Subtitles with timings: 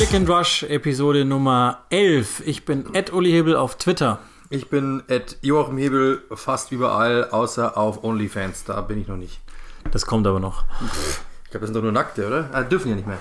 [0.00, 2.44] Click and Rush, Episode Nummer 11.
[2.46, 4.18] Ich bin Ed Uli Hebel auf Twitter.
[4.48, 8.64] Ich bin Ed Joachim Hebel fast überall, außer auf OnlyFans.
[8.64, 9.42] Da bin ich noch nicht.
[9.90, 10.64] Das kommt aber noch.
[11.44, 12.48] Ich glaube, das sind doch nur Nackte, oder?
[12.50, 13.18] Ah, dürfen ja nicht mehr.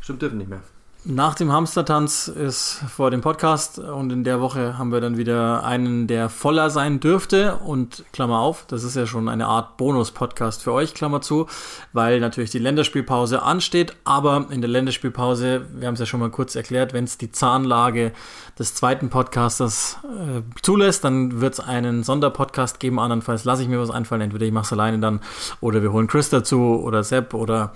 [0.00, 0.62] Stimmt, dürfen nicht mehr.
[1.04, 5.64] Nach dem Hamstertanz ist vor dem Podcast und in der Woche haben wir dann wieder
[5.64, 10.62] einen, der voller sein dürfte und Klammer auf, das ist ja schon eine Art Bonus-Podcast
[10.62, 11.48] für euch, Klammer zu,
[11.92, 16.30] weil natürlich die Länderspielpause ansteht, aber in der Länderspielpause, wir haben es ja schon mal
[16.30, 18.12] kurz erklärt, wenn es die Zahnlage
[18.56, 23.80] des zweiten Podcasters äh, zulässt, dann wird es einen Sonderpodcast geben, andernfalls lasse ich mir
[23.80, 25.18] was einfallen, entweder ich mache es alleine dann
[25.60, 27.72] oder wir holen Chris dazu oder Sepp oder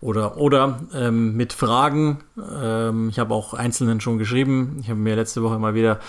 [0.00, 2.18] oder, oder ähm, mit Fragen.
[2.62, 4.78] Ähm, ich habe auch Einzelnen schon geschrieben.
[4.80, 6.00] Ich habe mir letzte Woche mal wieder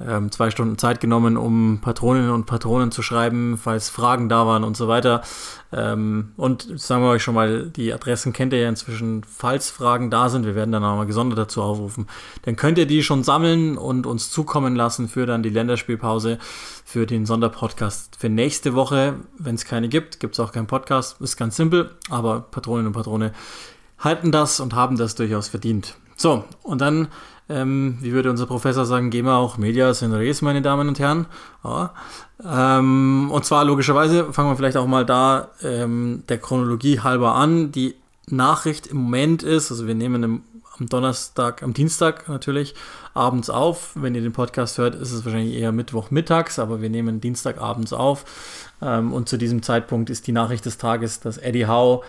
[0.00, 4.64] ähm, zwei Stunden Zeit genommen, um Patroninnen und Patronen zu schreiben, falls Fragen da waren
[4.64, 5.22] und so weiter.
[5.72, 10.10] Ähm, und sagen wir euch schon mal, die Adressen kennt ihr ja inzwischen, falls Fragen
[10.10, 10.46] da sind.
[10.46, 12.06] Wir werden dann auch mal gesondert dazu aufrufen.
[12.42, 16.38] Dann könnt ihr die schon sammeln und uns zukommen lassen für dann die Länderspielpause,
[16.84, 19.16] für den Sonderpodcast für nächste Woche.
[19.38, 21.20] Wenn es keine gibt, gibt es auch keinen Podcast.
[21.20, 23.32] Ist ganz simpel, aber Patroninnen und Patrone
[24.00, 25.94] halten das und haben das durchaus verdient.
[26.16, 27.08] So, und dann
[27.50, 31.00] ähm, wie würde unser Professor sagen, gehen wir auch Medias in Res, meine Damen und
[31.00, 31.26] Herren.
[31.64, 31.92] Ja.
[32.44, 37.72] Ähm, und zwar logischerweise fangen wir vielleicht auch mal da ähm, der Chronologie halber an.
[37.72, 37.96] Die
[38.28, 40.42] Nachricht im Moment ist, also wir nehmen im,
[40.78, 42.76] am Donnerstag, am Dienstag natürlich
[43.14, 43.90] abends auf.
[43.96, 47.92] Wenn ihr den Podcast hört, ist es wahrscheinlich eher Mittwoch mittags, aber wir nehmen Dienstagabends
[47.92, 48.24] auf.
[48.80, 52.02] Ähm, und zu diesem Zeitpunkt ist die Nachricht des Tages, dass Eddie Howe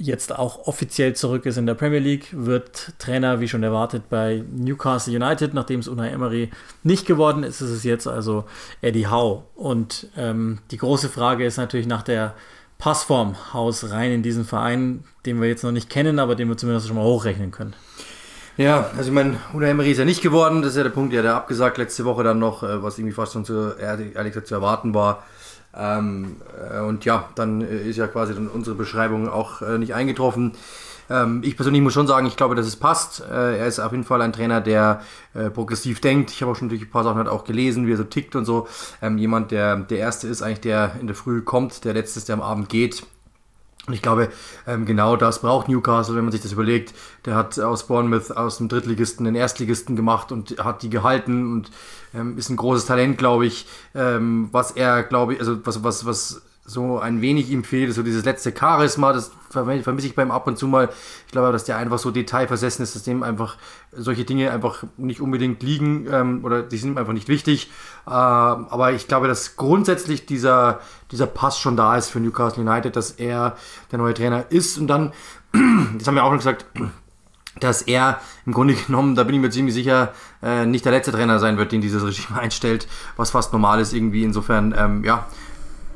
[0.00, 4.42] jetzt auch offiziell zurück ist in der Premier League, wird Trainer, wie schon erwartet, bei
[4.50, 5.54] Newcastle United.
[5.54, 6.50] Nachdem es Unai Emery
[6.82, 8.44] nicht geworden ist, ist es jetzt also
[8.80, 9.44] Eddie Howe.
[9.54, 12.34] Und ähm, die große Frage ist natürlich nach der
[12.78, 16.56] Passform Haus rein in diesen Verein, den wir jetzt noch nicht kennen, aber den wir
[16.56, 17.74] zumindest schon mal hochrechnen können.
[18.56, 21.12] Ja, also ich meine, Unai Emery ist ja nicht geworden, das ist ja der Punkt,
[21.12, 24.48] der hat abgesagt letzte Woche dann noch, äh, was irgendwie fast schon zu, ehrlich gesagt
[24.48, 25.22] zu erwarten war.
[25.76, 26.36] Ähm,
[26.72, 30.52] äh, und ja, dann äh, ist ja quasi dann unsere Beschreibung auch äh, nicht eingetroffen.
[31.08, 33.20] Ähm, ich persönlich muss schon sagen, ich glaube, dass es passt.
[33.20, 35.02] Äh, er ist auf jeden Fall ein Trainer, der
[35.34, 36.30] äh, progressiv denkt.
[36.30, 38.36] Ich habe auch schon natürlich ein paar Sachen halt auch gelesen, wie er so tickt
[38.36, 38.68] und so.
[39.02, 42.28] Ähm, jemand, der der Erste ist eigentlich, der in der Früh kommt, der Letzte ist,
[42.28, 43.04] der am Abend geht.
[43.86, 44.28] Und ich glaube,
[44.66, 46.94] ähm, genau das braucht Newcastle, wenn man sich das überlegt.
[47.24, 51.70] Der hat aus Bournemouth, aus dem Drittligisten, den Erstligisten gemacht und hat die gehalten und
[52.14, 53.66] ähm, ist ein großes Talent, glaube ich.
[53.94, 58.02] Ähm, was er, glaube ich, also was, was, was so ein wenig ihm fehlt, so
[58.02, 60.88] dieses letzte Charisma, das vermisse ich beim ab und zu mal.
[61.26, 63.56] Ich glaube, dass der einfach so detailversessen ist, dass dem einfach
[63.92, 67.70] solche Dinge einfach nicht unbedingt liegen ähm, oder die sind einfach nicht wichtig.
[68.06, 72.94] Äh, aber ich glaube, dass grundsätzlich dieser, dieser Pass schon da ist für Newcastle United,
[72.94, 73.56] dass er
[73.90, 75.12] der neue Trainer ist und dann,
[75.98, 76.66] das haben wir auch noch gesagt,
[77.58, 81.10] dass er im Grunde genommen, da bin ich mir ziemlich sicher, äh, nicht der letzte
[81.10, 84.22] Trainer sein wird, den dieses Regime einstellt, was fast normal ist irgendwie.
[84.22, 85.26] Insofern, ähm, ja,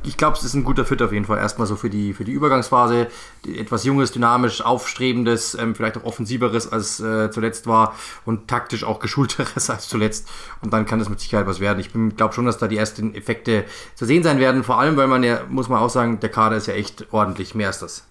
[0.05, 1.39] ich glaube, es ist ein guter Fit auf jeden Fall.
[1.39, 3.09] Erstmal so für die, für die Übergangsphase.
[3.47, 7.95] Etwas Junges, dynamisch, Aufstrebendes, ähm, vielleicht auch Offensiveres als äh, zuletzt war
[8.25, 10.29] und taktisch auch geschulteres als zuletzt.
[10.63, 11.81] Und dann kann das mit Sicherheit was werden.
[11.81, 13.65] Ich glaube schon, dass da die ersten Effekte
[13.95, 14.65] zu sehen sein werden.
[14.65, 17.55] Vor allem, weil man ja, muss man auch sagen, der Kader ist ja echt ordentlich.
[17.55, 18.07] Mehr ist das.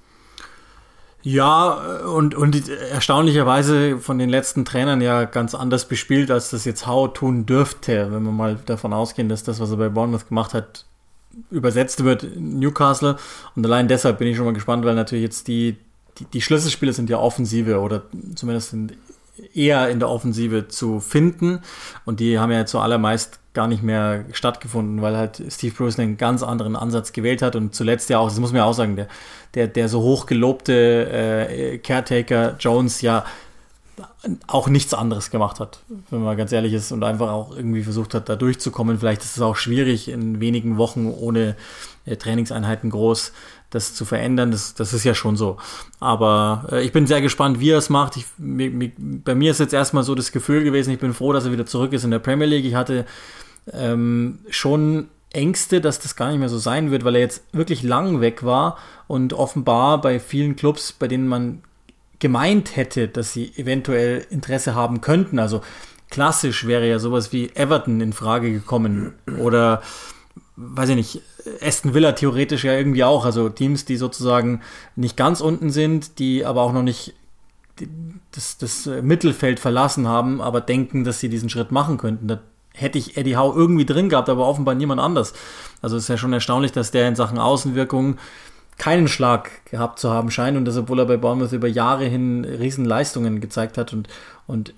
[1.26, 1.72] Ja,
[2.02, 7.08] und, und erstaunlicherweise von den letzten Trainern ja ganz anders bespielt, als das jetzt Hau
[7.08, 10.86] tun dürfte, wenn wir mal davon ausgehen, dass das, was er bei Bournemouth gemacht hat,
[11.52, 13.18] übersetzt wird in Newcastle.
[13.56, 15.78] Und allein deshalb bin ich schon mal gespannt, weil natürlich jetzt die,
[16.18, 18.04] die, die Schlüsselspiele sind ja Offensive oder
[18.36, 18.94] zumindest sind
[19.54, 21.60] eher in der Offensive zu finden.
[22.06, 26.42] Und die haben ja zuallermeist gar nicht mehr stattgefunden, weil halt Steve Bruce einen ganz
[26.44, 29.08] anderen Ansatz gewählt hat und zuletzt ja auch, das muss man ja auch sagen, der,
[29.54, 33.26] der, der so hoch gelobte äh, Caretaker Jones ja
[34.48, 35.80] auch nichts anderes gemacht hat,
[36.10, 39.00] wenn man ganz ehrlich ist, und einfach auch irgendwie versucht hat, da durchzukommen.
[39.00, 41.56] Vielleicht ist es auch schwierig, in wenigen Wochen ohne
[42.06, 43.34] äh, Trainingseinheiten groß
[43.70, 44.52] das zu verändern.
[44.52, 45.58] Das, das ist ja schon so.
[46.00, 48.18] Aber äh, ich bin sehr gespannt, wie er es macht.
[48.18, 51.34] Ich, mi, mi, bei mir ist jetzt erstmal so das Gefühl gewesen, ich bin froh,
[51.34, 52.66] dass er wieder zurück ist in der Premier League.
[52.66, 53.06] Ich hatte
[53.72, 57.82] ähm, schon Ängste, dass das gar nicht mehr so sein wird, weil er jetzt wirklich
[57.82, 58.78] lang weg war
[59.08, 61.64] und offenbar bei vielen Clubs, bei denen man
[62.24, 65.40] gemeint hätte, dass sie eventuell Interesse haben könnten.
[65.40, 65.62] Also
[66.10, 69.82] klassisch wäre ja sowas wie Everton in Frage gekommen oder
[70.56, 71.22] weiß ich nicht,
[71.62, 73.26] Aston Villa theoretisch ja irgendwie auch.
[73.26, 74.62] Also Teams, die sozusagen
[74.96, 77.14] nicht ganz unten sind, die aber auch noch nicht
[78.32, 82.30] das, das Mittelfeld verlassen haben, aber denken, dass sie diesen Schritt machen könnten.
[82.30, 82.40] Da
[82.74, 85.34] hätte ich Eddie Howe irgendwie drin gehabt, aber offenbar niemand anders.
[85.82, 88.18] Also es ist ja schon erstaunlich, dass der in Sachen Außenwirkung
[88.78, 92.46] keinen Schlag gehabt zu haben scheint und das, obwohl er bei Bournemouth über Jahre hin
[92.46, 94.08] Riesenleistungen gezeigt hat und,
[94.48, 94.74] und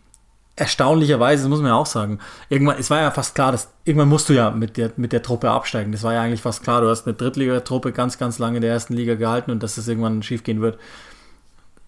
[0.55, 2.19] erstaunlicherweise, das muss man ja auch sagen,
[2.49, 5.21] irgendwann, es war ja fast klar, dass irgendwann musst du ja mit der, mit der
[5.21, 5.91] Truppe absteigen.
[5.91, 6.81] Das war ja eigentlich fast klar.
[6.81, 9.87] Du hast eine Drittligatruppe ganz, ganz lange in der ersten Liga gehalten und dass das
[9.87, 10.77] irgendwann schief gehen wird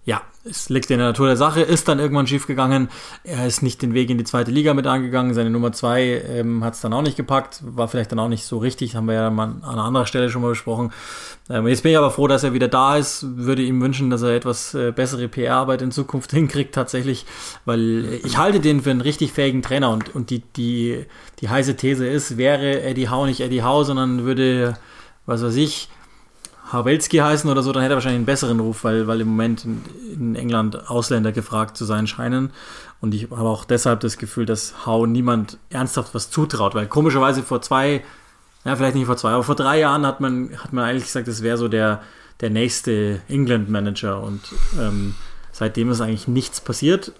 [0.07, 2.87] ja, es liegt in der Natur der Sache, ist dann irgendwann schiefgegangen.
[3.25, 5.33] Er ist nicht den Weg in die zweite Liga mit angegangen.
[5.33, 8.45] Seine Nummer zwei ähm, hat es dann auch nicht gepackt, war vielleicht dann auch nicht
[8.45, 10.93] so richtig, haben wir ja mal an einer anderen Stelle schon mal besprochen.
[11.49, 13.25] Ähm, jetzt bin ich aber froh, dass er wieder da ist.
[13.35, 17.25] Würde ihm wünschen, dass er etwas äh, bessere PR-Arbeit in Zukunft hinkriegt, tatsächlich,
[17.65, 21.05] weil ich halte den für einen richtig fähigen Trainer und, und die, die,
[21.41, 24.77] die heiße These ist, wäre Eddie Howe nicht Eddie Howe, sondern würde,
[25.25, 25.89] was weiß ich,
[26.71, 29.65] Hawelski heißen oder so, dann hätte er wahrscheinlich einen besseren Ruf, weil, weil im Moment
[29.65, 29.81] in,
[30.13, 32.51] in England Ausländer gefragt zu sein scheinen.
[32.99, 37.43] Und ich habe auch deshalb das Gefühl, dass Hau niemand ernsthaft was zutraut, weil komischerweise
[37.43, 38.03] vor zwei,
[38.65, 41.27] ja, vielleicht nicht vor zwei, aber vor drei Jahren hat man, hat man eigentlich gesagt,
[41.27, 42.01] das wäre so der,
[42.41, 44.21] der nächste England-Manager.
[44.21, 44.41] Und
[44.79, 45.15] ähm,
[45.51, 47.13] seitdem ist eigentlich nichts passiert.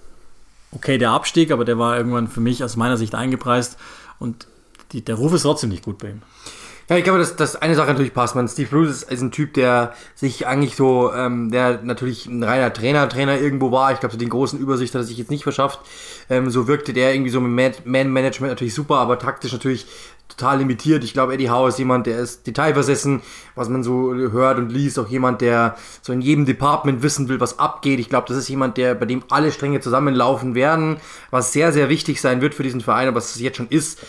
[0.71, 3.77] Okay, der Abstieg, aber der war irgendwann für mich aus meiner Sicht eingepreist.
[4.19, 4.47] Und
[4.91, 6.21] die, der Ruf ist trotzdem nicht gut bei ihm.
[6.89, 8.35] Ja, ich glaube, dass, dass eine Sache natürlich passt.
[8.35, 12.41] Man, Steve Bruce ist, ist ein Typ, der sich eigentlich so, ähm, der natürlich ein
[12.41, 13.91] reiner Trainer, Trainer irgendwo war.
[13.91, 15.81] Ich glaube, so den großen Übersicht hat er sich jetzt nicht verschafft.
[16.29, 19.85] Ähm, so wirkte der irgendwie so mit Man-Management natürlich super, aber taktisch natürlich
[20.29, 21.03] total limitiert.
[21.03, 23.21] Ich glaube, Eddie Howe ist jemand, der ist detailversessen,
[23.55, 24.97] was man so hört und liest.
[24.97, 27.99] Auch jemand, der so in jedem Department wissen will, was abgeht.
[27.99, 30.97] Ich glaube, das ist jemand, der, bei dem alle Stränge zusammenlaufen werden,
[31.31, 33.99] was sehr, sehr wichtig sein wird für diesen Verein, aber was es jetzt schon ist.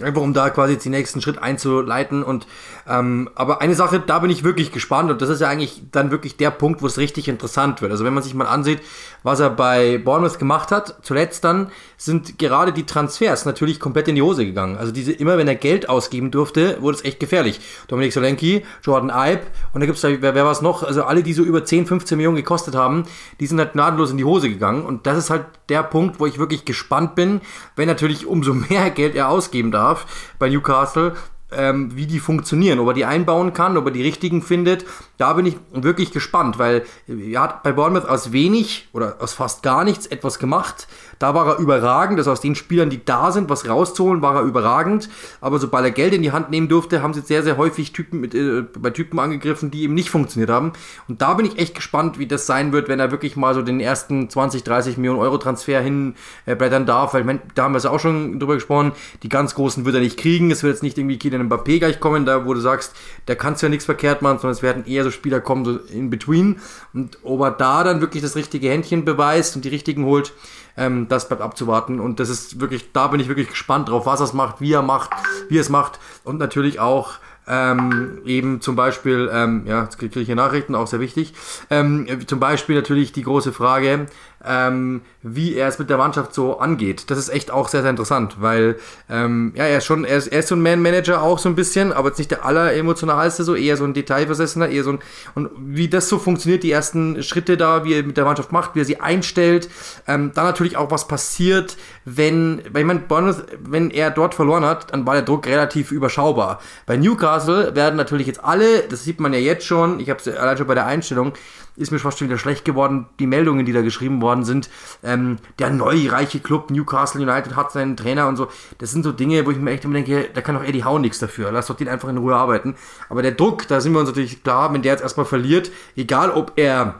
[0.00, 2.22] Einfach um da quasi den nächsten Schritt einzuleiten.
[2.22, 2.46] Und
[2.88, 6.12] ähm, aber eine Sache, da bin ich wirklich gespannt und das ist ja eigentlich dann
[6.12, 7.90] wirklich der Punkt, wo es richtig interessant wird.
[7.90, 8.80] Also wenn man sich mal ansieht,
[9.22, 14.14] was er bei Bournemouth gemacht hat, zuletzt dann sind gerade die Transfers natürlich komplett in
[14.14, 14.78] die Hose gegangen.
[14.78, 17.60] Also diese, immer wenn er Geld ausgeben durfte, wurde es echt gefährlich.
[17.88, 20.82] Dominik Solenki, Jordan Ibe und da gibt's da, wer, wer war es noch?
[20.82, 23.04] Also alle, die so über 10, 15 Millionen gekostet haben,
[23.38, 24.84] die sind halt gnadenlos in die Hose gegangen.
[24.84, 27.40] Und das ist halt der Punkt, wo ich wirklich gespannt bin,
[27.76, 30.06] wenn natürlich umso mehr Geld er ausgeben darf
[30.38, 31.14] bei Newcastle,
[31.52, 34.84] ähm, wie die funktionieren, ob er die einbauen kann, ob er die richtigen findet.
[35.16, 39.62] Da bin ich wirklich gespannt, weil er hat bei Bournemouth aus wenig oder aus fast
[39.62, 40.88] gar nichts etwas gemacht.
[41.20, 44.42] Da war er überragend, also aus den Spielern, die da sind, was rauszuholen, war er
[44.42, 45.10] überragend.
[45.42, 48.22] Aber sobald er Geld in die Hand nehmen durfte, haben sie sehr, sehr häufig Typen
[48.22, 50.72] mit, äh, bei Typen angegriffen, die eben nicht funktioniert haben.
[51.08, 53.60] Und da bin ich echt gespannt, wie das sein wird, wenn er wirklich mal so
[53.60, 57.12] den ersten 20, 30 Millionen Euro Transfer hinblättern äh, darf.
[57.12, 60.00] Weil mein, da haben wir es auch schon drüber gesprochen, die ganz großen wird er
[60.00, 60.50] nicht kriegen.
[60.50, 62.94] Es wird jetzt nicht irgendwie Kylian Mbappé gleich kommen, da wo du sagst,
[63.28, 66.08] der kann ja nichts verkehrt machen, sondern es werden eher so Spieler kommen, so in
[66.08, 66.60] between.
[66.94, 70.32] Und ob er da dann wirklich das richtige Händchen beweist und die richtigen holt,
[70.76, 72.00] ähm, das bleibt abzuwarten.
[72.00, 74.72] Und das ist wirklich, da bin ich wirklich gespannt drauf, was er es macht, wie
[74.72, 75.10] er macht,
[75.48, 75.98] wie er es macht.
[76.24, 77.14] Und natürlich auch
[77.50, 81.34] ähm, eben zum Beispiel, ähm, ja, jetzt kriege ich hier Nachrichten, auch sehr wichtig.
[81.68, 84.06] Ähm, zum Beispiel natürlich die große Frage,
[84.44, 87.10] ähm, wie er es mit der Mannschaft so angeht.
[87.10, 88.76] Das ist echt auch sehr, sehr interessant, weil
[89.08, 91.54] ähm, ja, er ist schon, er ist, er ist so ein Man-Manager auch so ein
[91.54, 94.98] bisschen, aber jetzt nicht der alleremotionalste, so eher so ein Detailversessener, eher so ein,
[95.34, 98.74] und wie das so funktioniert, die ersten Schritte da, wie er mit der Mannschaft macht,
[98.74, 99.68] wie er sie einstellt,
[100.06, 104.64] ähm, dann natürlich auch was passiert, wenn, weil ich meine, Bournemouth, wenn er dort verloren
[104.64, 106.60] hat, dann war der Druck relativ überschaubar.
[106.86, 110.28] Bei Newcastle werden natürlich jetzt alle, das sieht man ja jetzt schon, ich habe es
[110.28, 111.34] allein schon bei der Einstellung,
[111.80, 114.68] ist mir fast schon wieder schlecht geworden, die Meldungen, die da geschrieben worden sind.
[115.02, 118.48] Ähm, der neureiche Club Newcastle United hat seinen Trainer und so.
[118.78, 121.00] Das sind so Dinge, wo ich mir echt immer denke, da kann doch Eddie Howe
[121.00, 121.50] nichts dafür.
[121.50, 122.76] Lass doch den einfach in Ruhe arbeiten.
[123.08, 126.30] Aber der Druck, da sind wir uns natürlich klar, wenn der jetzt erstmal verliert, egal
[126.30, 126.96] ob er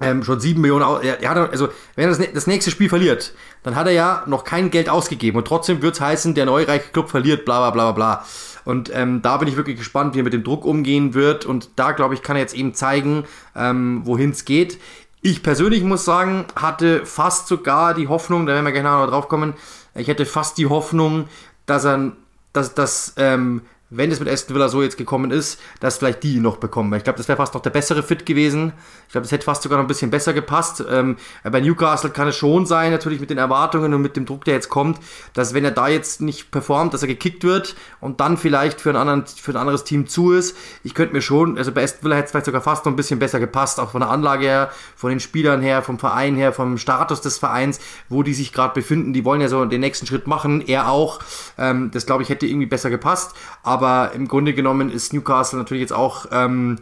[0.00, 3.34] ähm, schon sieben Millionen, er, er hat, also wenn er das, das, nächste Spiel verliert,
[3.62, 6.90] dann hat er ja noch kein Geld ausgegeben und trotzdem wird es heißen, der neureiche
[6.92, 8.24] Club verliert, bla bla bla bla.
[8.64, 11.44] Und ähm, da bin ich wirklich gespannt, wie er mit dem Druck umgehen wird.
[11.44, 13.24] Und da, glaube ich, kann er jetzt eben zeigen,
[13.56, 14.78] ähm, wohin es geht.
[15.20, 19.28] Ich persönlich muss sagen, hatte fast sogar die Hoffnung, da werden wir gleich noch drauf
[19.28, 19.54] kommen,
[19.94, 21.28] ich hätte fast die Hoffnung,
[21.66, 22.12] dass er,
[22.52, 23.62] dass, dass ähm,
[23.94, 26.92] wenn es mit Aston Villa so jetzt gekommen ist, dass vielleicht die noch bekommen.
[26.94, 28.72] Ich glaube, das wäre fast noch der bessere Fit gewesen.
[29.06, 30.82] Ich glaube, das hätte fast sogar noch ein bisschen besser gepasst.
[30.88, 34.46] Ähm, bei Newcastle kann es schon sein, natürlich mit den Erwartungen und mit dem Druck,
[34.46, 34.98] der jetzt kommt,
[35.34, 38.88] dass wenn er da jetzt nicht performt, dass er gekickt wird und dann vielleicht für,
[38.88, 40.56] einen anderen, für ein anderes Team zu ist.
[40.82, 42.96] Ich könnte mir schon, also bei Aston Villa hätte es vielleicht sogar fast noch ein
[42.96, 46.54] bisschen besser gepasst, auch von der Anlage her, von den Spielern her, vom Verein her,
[46.54, 49.12] vom Status des Vereins, wo die sich gerade befinden.
[49.12, 51.20] Die wollen ja so den nächsten Schritt machen, er auch.
[51.58, 53.34] Ähm, das glaube ich hätte irgendwie besser gepasst.
[53.62, 56.78] Aber aber im Grunde genommen ist Newcastle natürlich jetzt auch ähm,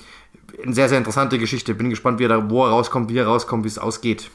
[0.62, 1.74] eine sehr, sehr interessante Geschichte.
[1.74, 4.30] Bin gespannt, wie er da, wo er rauskommt, wie er rauskommt, wie es ausgeht.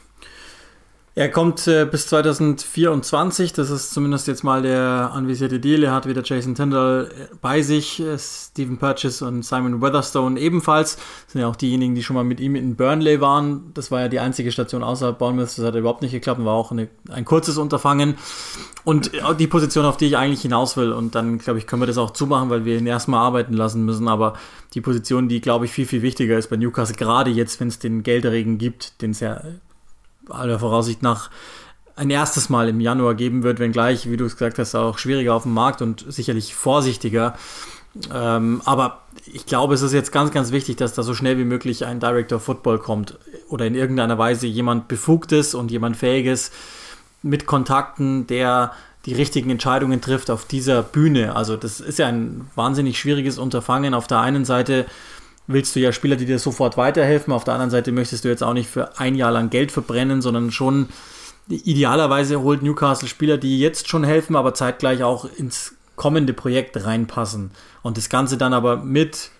[1.18, 5.82] Er kommt äh, bis 2024, das ist zumindest jetzt mal der anvisierte Deal.
[5.82, 10.96] Er hat wieder Jason Tyndall äh, bei sich, äh, Stephen Purchase und Simon Weatherstone ebenfalls.
[10.96, 13.70] Das sind ja auch diejenigen, die schon mal mit ihm in Burnley waren.
[13.72, 16.70] Das war ja die einzige Station außerhalb Bournemouth, das hat überhaupt nicht geklappt, war auch
[16.70, 18.16] eine, ein kurzes Unterfangen.
[18.84, 20.92] Und äh, die Position, auf die ich eigentlich hinaus will.
[20.92, 23.86] Und dann, glaube ich, können wir das auch zumachen, weil wir ihn erstmal arbeiten lassen
[23.86, 24.06] müssen.
[24.08, 24.34] Aber
[24.74, 27.78] die Position, die, glaube ich, viel, viel wichtiger ist bei Newcastle, gerade jetzt, wenn es
[27.78, 29.40] den Geldregen gibt, den es ja
[30.28, 31.30] aller Voraussicht nach
[31.96, 35.34] ein erstes Mal im Januar geben wird, wenngleich, wie du es gesagt hast, auch schwieriger
[35.34, 37.34] auf dem Markt und sicherlich vorsichtiger.
[38.12, 39.02] Ähm, aber
[39.32, 42.00] ich glaube, es ist jetzt ganz, ganz wichtig, dass da so schnell wie möglich ein
[42.00, 43.18] Director of Football kommt
[43.48, 46.50] oder in irgendeiner Weise jemand Befugtes und jemand Fähiges
[47.22, 48.72] mit Kontakten, der
[49.06, 51.34] die richtigen Entscheidungen trifft auf dieser Bühne.
[51.36, 53.94] Also das ist ja ein wahnsinnig schwieriges Unterfangen.
[53.94, 54.84] Auf der einen Seite
[55.46, 57.32] willst du ja Spieler, die dir sofort weiterhelfen.
[57.32, 60.22] Auf der anderen Seite möchtest du jetzt auch nicht für ein Jahr lang Geld verbrennen,
[60.22, 60.88] sondern schon
[61.48, 67.50] idealerweise holt Newcastle Spieler, die jetzt schon helfen, aber zeitgleich auch ins kommende Projekt reinpassen.
[67.82, 69.30] Und das Ganze dann aber mit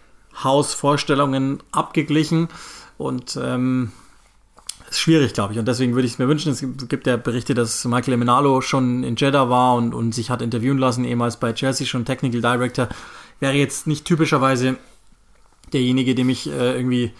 [0.42, 2.48] Hausvorstellungen abgeglichen
[2.98, 3.92] und ähm,
[4.90, 5.58] ist schwierig, glaube ich.
[5.58, 6.52] Und deswegen würde ich es mir wünschen.
[6.52, 10.42] Es gibt ja Berichte, dass Michael Emenalo schon in Jeddah war und, und sich hat
[10.42, 12.88] interviewen lassen, ehemals bei Chelsea schon Technical Director.
[13.40, 14.76] Wäre jetzt nicht typischerweise
[15.72, 17.12] derjenige, dem ich äh, irgendwie,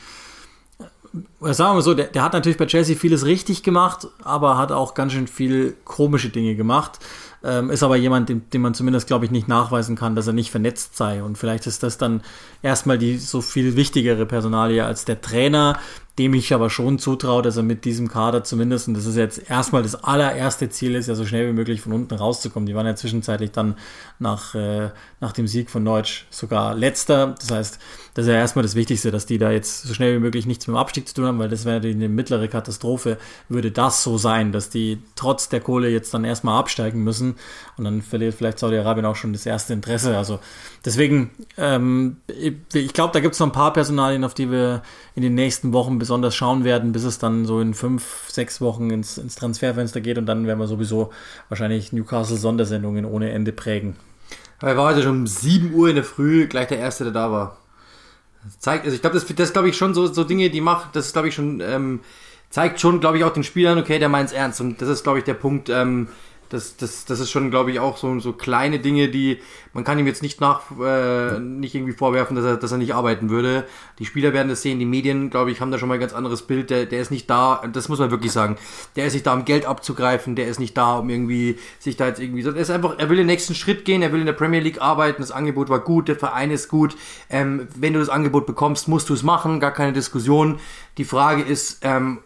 [1.40, 4.73] sagen wir mal so, der, der, hat natürlich bei Chelsea vieles richtig gemacht, aber hat
[4.73, 6.99] auch ganz schön viel komische Dinge gemacht.
[7.45, 10.33] Ähm, ist aber jemand, dem, dem man zumindest, glaube ich, nicht nachweisen kann, dass er
[10.33, 11.23] nicht vernetzt sei.
[11.23, 12.23] Und vielleicht ist das dann
[12.62, 15.78] erstmal die so viel wichtigere Personalie als der Trainer,
[16.19, 19.50] dem ich aber schon zutraue, dass er mit diesem Kader zumindest, und das ist jetzt
[19.50, 22.66] erstmal das allererste Ziel, ist ja so schnell wie möglich von unten rauszukommen.
[22.66, 23.76] Die waren ja zwischenzeitlich dann
[24.19, 24.90] nach, äh,
[25.21, 27.35] nach dem Sieg von Deutsch sogar letzter.
[27.38, 27.78] Das heißt,
[28.14, 30.66] das ist ja erstmal das Wichtigste, dass die da jetzt so schnell wie möglich nichts
[30.66, 33.18] mit dem Abstieg zu tun haben, weil das wäre eine mittlere Katastrophe,
[33.49, 37.37] würde das so sein, dass die trotz der Kohle jetzt dann erstmal absteigen müssen
[37.76, 40.16] und dann verliert vielleicht Saudi-Arabien auch schon das erste Interesse.
[40.16, 40.38] Also
[40.85, 42.18] deswegen, ähm,
[42.73, 44.83] ich, glaube, da gibt es noch ein paar Personalien, auf die wir
[45.14, 48.90] in den nächsten Wochen besonders schauen werden, bis es dann so in fünf, sechs Wochen
[48.90, 51.11] ins, ins Transferfenster geht und dann werden wir sowieso
[51.49, 53.97] wahrscheinlich Newcastle-Sondersendungen ohne Ende prägen.
[54.61, 57.30] Er war heute schon um 7 Uhr in der Früh gleich der Erste, der da
[57.30, 57.59] war.
[58.46, 60.94] Das zeigt, also ich glaube, das, das glaube ich schon so, so Dinge, die macht,
[60.94, 62.00] das glaube ich schon, ähm,
[62.50, 64.60] zeigt schon, glaube ich, auch den Spielern, okay, der meint es ernst.
[64.60, 66.08] Und das ist, glaube ich, der Punkt, ähm,
[66.48, 69.38] das, das, das ist schon, glaube ich, auch so, so kleine Dinge, die
[69.76, 72.94] man kann ihm jetzt nicht nach äh, nicht irgendwie vorwerfen, dass er, dass er nicht
[72.94, 73.66] arbeiten würde.
[73.98, 76.14] Die Spieler werden das sehen, die Medien, glaube ich, haben da schon mal ein ganz
[76.14, 76.70] anderes Bild.
[76.70, 78.56] Der, der ist nicht da, das muss man wirklich sagen.
[78.96, 82.06] Der ist nicht da, um Geld abzugreifen, der ist nicht da, um irgendwie sich da
[82.06, 82.42] jetzt irgendwie.
[82.42, 84.80] Er ist einfach, er will den nächsten Schritt gehen, er will in der Premier League
[84.80, 86.96] arbeiten, das Angebot war gut, der Verein ist gut.
[87.28, 90.58] Ähm, wenn du das Angebot bekommst, musst du es machen, gar keine Diskussion.
[90.96, 92.20] Die Frage ist, ähm,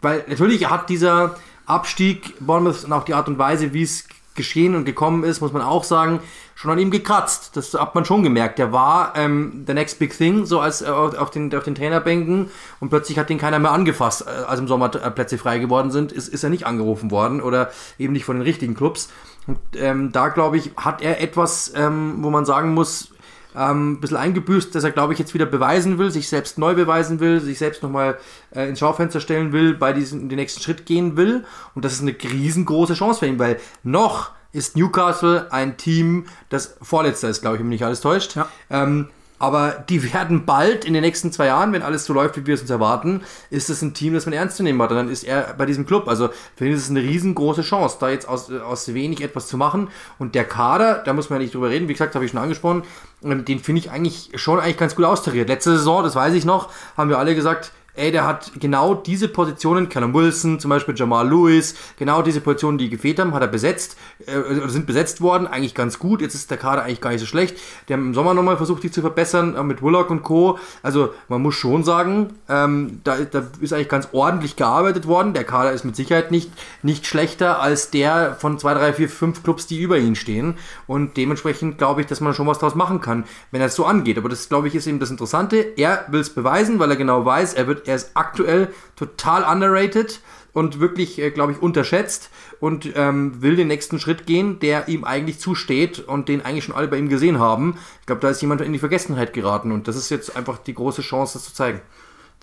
[0.00, 1.36] weil natürlich hat dieser
[1.72, 5.52] Abstieg Bournemouth und auch die Art und Weise, wie es geschehen und gekommen ist, muss
[5.52, 6.20] man auch sagen,
[6.54, 7.56] schon an ihm gekratzt.
[7.56, 8.58] Das hat man schon gemerkt.
[8.58, 12.50] Der war ähm, the next big thing, so als äh, auf, den, auf den Trainerbänken
[12.80, 14.26] und plötzlich hat den keiner mehr angefasst.
[14.26, 17.40] Äh, als im Sommer äh, Plätze frei geworden sind, ist, ist er nicht angerufen worden
[17.40, 19.10] oder eben nicht von den richtigen Clubs.
[19.46, 23.12] Und ähm, da glaube ich, hat er etwas, ähm, wo man sagen muss,
[23.56, 26.74] ähm, ein bisschen eingebüßt, dass er, glaube ich, jetzt wieder beweisen will, sich selbst neu
[26.74, 28.18] beweisen will, sich selbst nochmal
[28.54, 31.44] äh, ins Schaufenster stellen will, bei diesem den nächsten Schritt gehen will.
[31.74, 36.76] Und das ist eine riesengroße Chance für ihn, weil noch ist Newcastle ein Team, das
[36.82, 38.36] vorletzter ist, glaube ich, wenn mich nicht alles täuscht.
[38.36, 38.48] Ja.
[38.70, 39.08] Ähm,
[39.42, 42.54] aber die werden bald in den nächsten zwei Jahren, wenn alles so läuft, wie wir
[42.54, 44.92] es uns erwarten, ist es ein Team, das man ernst zu nehmen hat.
[44.92, 46.06] Und dann ist er bei diesem Club.
[46.06, 49.56] Also für ihn ist es eine riesengroße Chance, da jetzt aus, aus wenig etwas zu
[49.56, 49.88] machen.
[50.20, 52.38] Und der Kader, da muss man ja nicht drüber reden, wie gesagt, habe ich schon
[52.38, 52.84] angesprochen,
[53.24, 55.48] ähm, den finde ich eigentlich schon eigentlich ganz gut austariert.
[55.48, 59.28] Letzte Saison, das weiß ich noch, haben wir alle gesagt, ey, der hat genau diese
[59.28, 63.48] Positionen, Callum Wilson, zum Beispiel Jamal Lewis, genau diese Positionen, die gefehlt haben, hat er
[63.48, 63.96] besetzt,
[64.26, 66.22] äh, sind besetzt worden, eigentlich ganz gut.
[66.22, 67.58] Jetzt ist der Kader eigentlich gar nicht so schlecht.
[67.88, 70.58] Die haben im Sommer nochmal versucht, die zu verbessern, äh, mit Willock und Co.
[70.82, 75.34] Also man muss schon sagen, ähm, da, da ist eigentlich ganz ordentlich gearbeitet worden.
[75.34, 76.50] Der Kader ist mit Sicherheit nicht,
[76.82, 80.54] nicht schlechter als der von zwei, drei, vier, fünf Clubs, die über ihn stehen.
[80.86, 83.84] Und dementsprechend glaube ich, dass man schon was draus machen kann, wenn er es so
[83.84, 84.16] angeht.
[84.16, 85.56] Aber das, glaube ich, ist eben das Interessante.
[85.76, 90.20] Er will es beweisen, weil er genau weiß, er wird er ist aktuell total underrated
[90.52, 95.04] und wirklich, äh, glaube ich, unterschätzt und ähm, will den nächsten Schritt gehen, der ihm
[95.04, 97.78] eigentlich zusteht und den eigentlich schon alle bei ihm gesehen haben.
[98.00, 100.74] Ich glaube, da ist jemand in die Vergessenheit geraten und das ist jetzt einfach die
[100.74, 101.80] große Chance, das zu zeigen.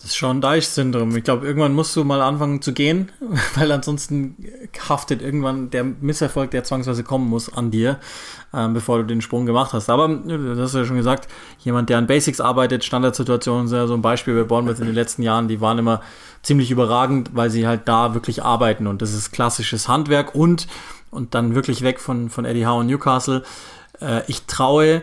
[0.02, 1.14] Das Sean Deich-Syndrom.
[1.14, 3.12] Ich glaube, irgendwann musst du mal anfangen zu gehen,
[3.54, 4.34] weil ansonsten
[4.88, 7.98] haftet irgendwann der Misserfolg, der zwangsweise kommen muss, an dir,
[8.54, 9.90] ähm, bevor du den Sprung gemacht hast.
[9.90, 11.28] Aber das hast du ja schon gesagt,
[11.58, 14.94] jemand, der an Basics arbeitet, Standardsituationen, ist ja so ein Beispiel bei Bournemouth in den
[14.94, 16.00] letzten Jahren, die waren immer
[16.42, 20.66] ziemlich überragend, weil sie halt da wirklich arbeiten und das ist klassisches Handwerk und,
[21.10, 23.42] und dann wirklich weg von, von Eddie Howe und Newcastle.
[24.00, 25.02] Äh, ich traue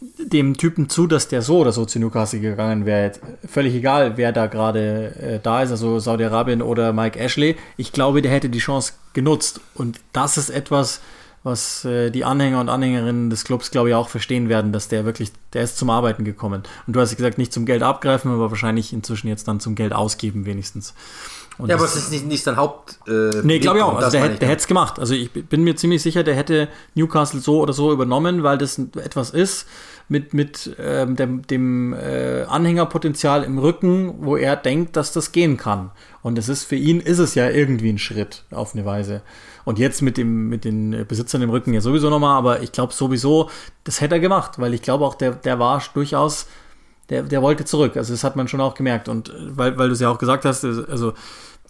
[0.00, 3.12] dem Typen zu, dass der so oder so zu Newcastle gegangen wäre.
[3.48, 7.56] Völlig egal, wer da gerade äh, da ist, also Saudi-Arabien oder Mike Ashley.
[7.76, 9.60] Ich glaube, der hätte die Chance genutzt.
[9.74, 11.00] Und das ist etwas,
[11.42, 15.04] was äh, die Anhänger und Anhängerinnen des Clubs, glaube ich, auch verstehen werden, dass der
[15.04, 16.64] wirklich, der ist zum Arbeiten gekommen.
[16.86, 19.94] Und du hast gesagt, nicht zum Geld abgreifen, aber wahrscheinlich inzwischen jetzt dann zum Geld
[19.94, 20.92] ausgeben wenigstens.
[21.58, 22.98] Und ja, aber es ist nicht, nicht sein Haupt.
[23.08, 23.96] Äh, nee, glaube ich auch.
[23.96, 24.98] Also der, der hätte es gemacht.
[24.98, 28.78] Also ich bin mir ziemlich sicher, der hätte Newcastle so oder so übernommen, weil das
[28.78, 29.66] etwas ist
[30.08, 35.56] mit, mit ähm, dem, dem äh, Anhängerpotenzial im Rücken, wo er denkt, dass das gehen
[35.56, 35.90] kann.
[36.22, 39.22] Und es ist für ihn ist es ja irgendwie ein Schritt auf eine Weise.
[39.64, 42.92] Und jetzt mit dem mit den Besitzern im Rücken ja sowieso nochmal, aber ich glaube
[42.92, 43.50] sowieso,
[43.84, 46.46] das hätte er gemacht, weil ich glaube auch, der, der war durchaus
[47.08, 47.96] der, der wollte zurück.
[47.96, 49.08] Also das hat man schon auch gemerkt.
[49.08, 51.12] Und äh, weil, weil du es ja auch gesagt hast, also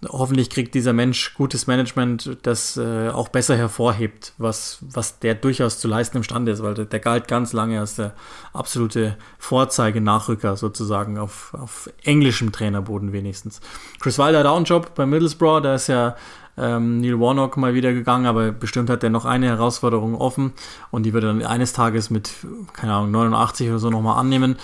[0.09, 5.79] hoffentlich kriegt dieser Mensch gutes Management, das äh, auch besser hervorhebt, was, was der durchaus
[5.79, 8.15] zu leisten imstande ist, weil der, der galt ganz lange als der
[8.53, 13.61] absolute Vorzeige-Nachrücker sozusagen auf, auf englischem Trainerboden wenigstens.
[14.01, 16.17] Chris Wilder hat auch einen Job bei Middlesbrough, da ist ja
[16.59, 20.53] ähm, Neil Warnock mal wieder gegangen, aber bestimmt hat er noch eine Herausforderung offen
[20.91, 22.31] und die wird er dann eines Tages mit,
[22.73, 24.57] keine Ahnung, 89 oder so nochmal annehmen.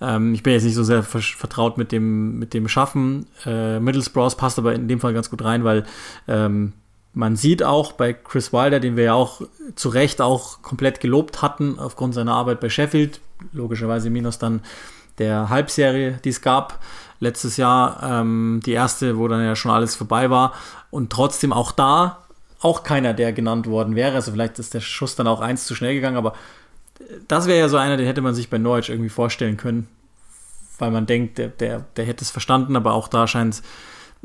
[0.00, 3.26] Ähm, ich bin jetzt nicht so sehr vertraut mit dem, mit dem Schaffen.
[3.44, 5.84] Äh, Middlesbrough passt aber in dem Fall ganz gut rein, weil
[6.28, 6.72] ähm,
[7.12, 9.42] man sieht auch bei Chris Wilder, den wir ja auch
[9.74, 13.20] zu Recht auch komplett gelobt hatten aufgrund seiner Arbeit bei Sheffield,
[13.52, 14.60] logischerweise minus dann
[15.18, 16.78] der Halbserie, die es gab,
[17.20, 20.54] letztes Jahr, ähm, die erste, wo dann ja schon alles vorbei war.
[20.90, 22.18] Und trotzdem auch da
[22.60, 24.14] auch keiner, der genannt worden wäre.
[24.14, 26.34] Also vielleicht ist der Schuss dann auch eins zu schnell gegangen, aber
[27.28, 29.88] das wäre ja so einer, den hätte man sich bei Norwich irgendwie vorstellen können,
[30.78, 33.62] weil man denkt, der, der, der hätte es verstanden, aber auch da scheint es.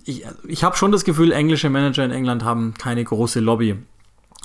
[0.03, 3.77] Ich, ich habe schon das Gefühl, englische Manager in England haben keine große Lobby.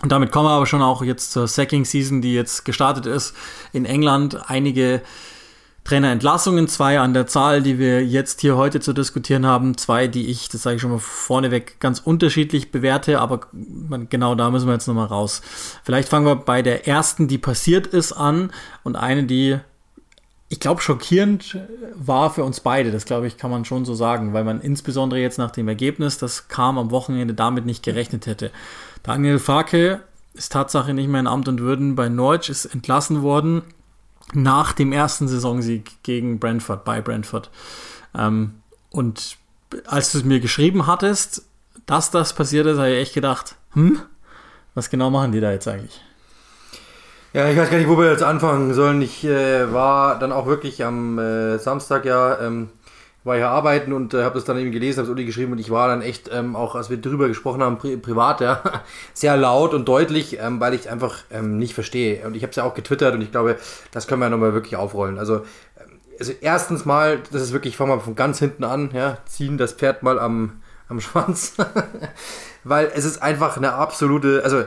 [0.02, 3.34] Und damit kommen wir aber schon auch jetzt zur Sacking Season, die jetzt gestartet ist
[3.72, 4.48] in England.
[4.48, 5.02] Einige
[5.84, 10.28] Trainerentlassungen, zwei an der Zahl, die wir jetzt hier heute zu diskutieren haben, zwei, die
[10.28, 13.40] ich, das sage ich schon mal vorneweg, ganz unterschiedlich bewerte, aber
[14.10, 15.40] genau da müssen wir jetzt nochmal raus.
[15.82, 18.52] Vielleicht fangen wir bei der ersten, die passiert ist, an
[18.84, 19.58] und eine, die
[20.52, 21.58] ich glaube, schockierend
[21.94, 22.90] war für uns beide.
[22.90, 26.18] Das glaube ich, kann man schon so sagen, weil man insbesondere jetzt nach dem Ergebnis,
[26.18, 28.50] das kam am Wochenende, damit nicht gerechnet hätte.
[29.04, 30.00] Daniel Farke
[30.34, 33.62] ist Tatsache nicht mehr in Amt und Würden bei Norwich, ist entlassen worden
[34.34, 37.50] nach dem ersten Saisonsieg gegen Brentford, bei Brentford.
[38.14, 38.54] Ähm,
[38.90, 39.36] und
[39.86, 41.44] als du es mir geschrieben hattest,
[41.86, 44.00] dass das passiert ist, habe ich echt gedacht, hm,
[44.74, 46.00] was genau machen die da jetzt eigentlich?
[47.32, 49.00] Ja, ich weiß gar nicht, wo wir jetzt anfangen sollen.
[49.02, 52.70] Ich äh, war dann auch wirklich am äh, Samstag ja ähm,
[53.22, 55.58] war ja arbeiten und äh, habe das dann eben gelesen, habe es Uli geschrieben und
[55.58, 58.62] ich war dann echt ähm, auch, als wir drüber gesprochen haben, pri privat, ja,
[59.14, 62.26] sehr laut und deutlich, ähm, weil ich einfach ähm, nicht verstehe.
[62.26, 63.58] Und ich habe es ja auch getwittert und ich glaube,
[63.90, 65.18] das können wir ja nochmal wirklich aufrollen.
[65.18, 65.36] Also,
[65.78, 69.58] ähm, also erstens mal, das ist wirklich, fangen wir von ganz hinten an, ja, ziehen
[69.58, 71.56] das Pferd mal am, am Schwanz,
[72.64, 74.64] weil es ist einfach eine absolute, also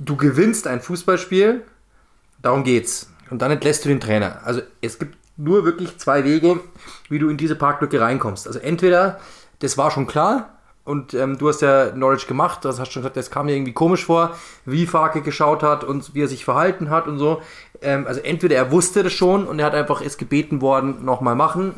[0.00, 1.62] du gewinnst ein Fußballspiel,
[2.42, 3.10] darum geht's.
[3.30, 4.40] Und dann entlässt du den Trainer.
[4.44, 6.60] Also es gibt nur wirklich zwei Wege,
[7.08, 8.46] wie du in diese Parklücke reinkommst.
[8.46, 9.18] Also entweder,
[9.60, 13.18] das war schon klar, und ähm, du hast ja Norwich gemacht, das hast schon gesagt,
[13.18, 16.88] das kam mir irgendwie komisch vor, wie Farke geschaut hat und wie er sich verhalten
[16.88, 17.42] hat und so.
[17.82, 21.34] Ähm, also entweder er wusste das schon und er hat einfach ist gebeten worden, nochmal
[21.34, 21.74] machen,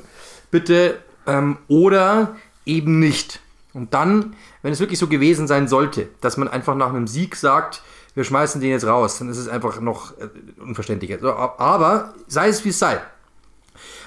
[0.52, 0.96] bitte,
[1.26, 3.40] ähm, oder eben nicht.
[3.72, 7.34] Und dann, wenn es wirklich so gewesen sein sollte, dass man einfach nach einem Sieg
[7.34, 7.82] sagt,
[8.14, 10.28] wir schmeißen den jetzt raus, dann ist es einfach noch äh,
[10.60, 11.18] unverständlicher.
[11.18, 13.00] So, aber sei es wie es sei.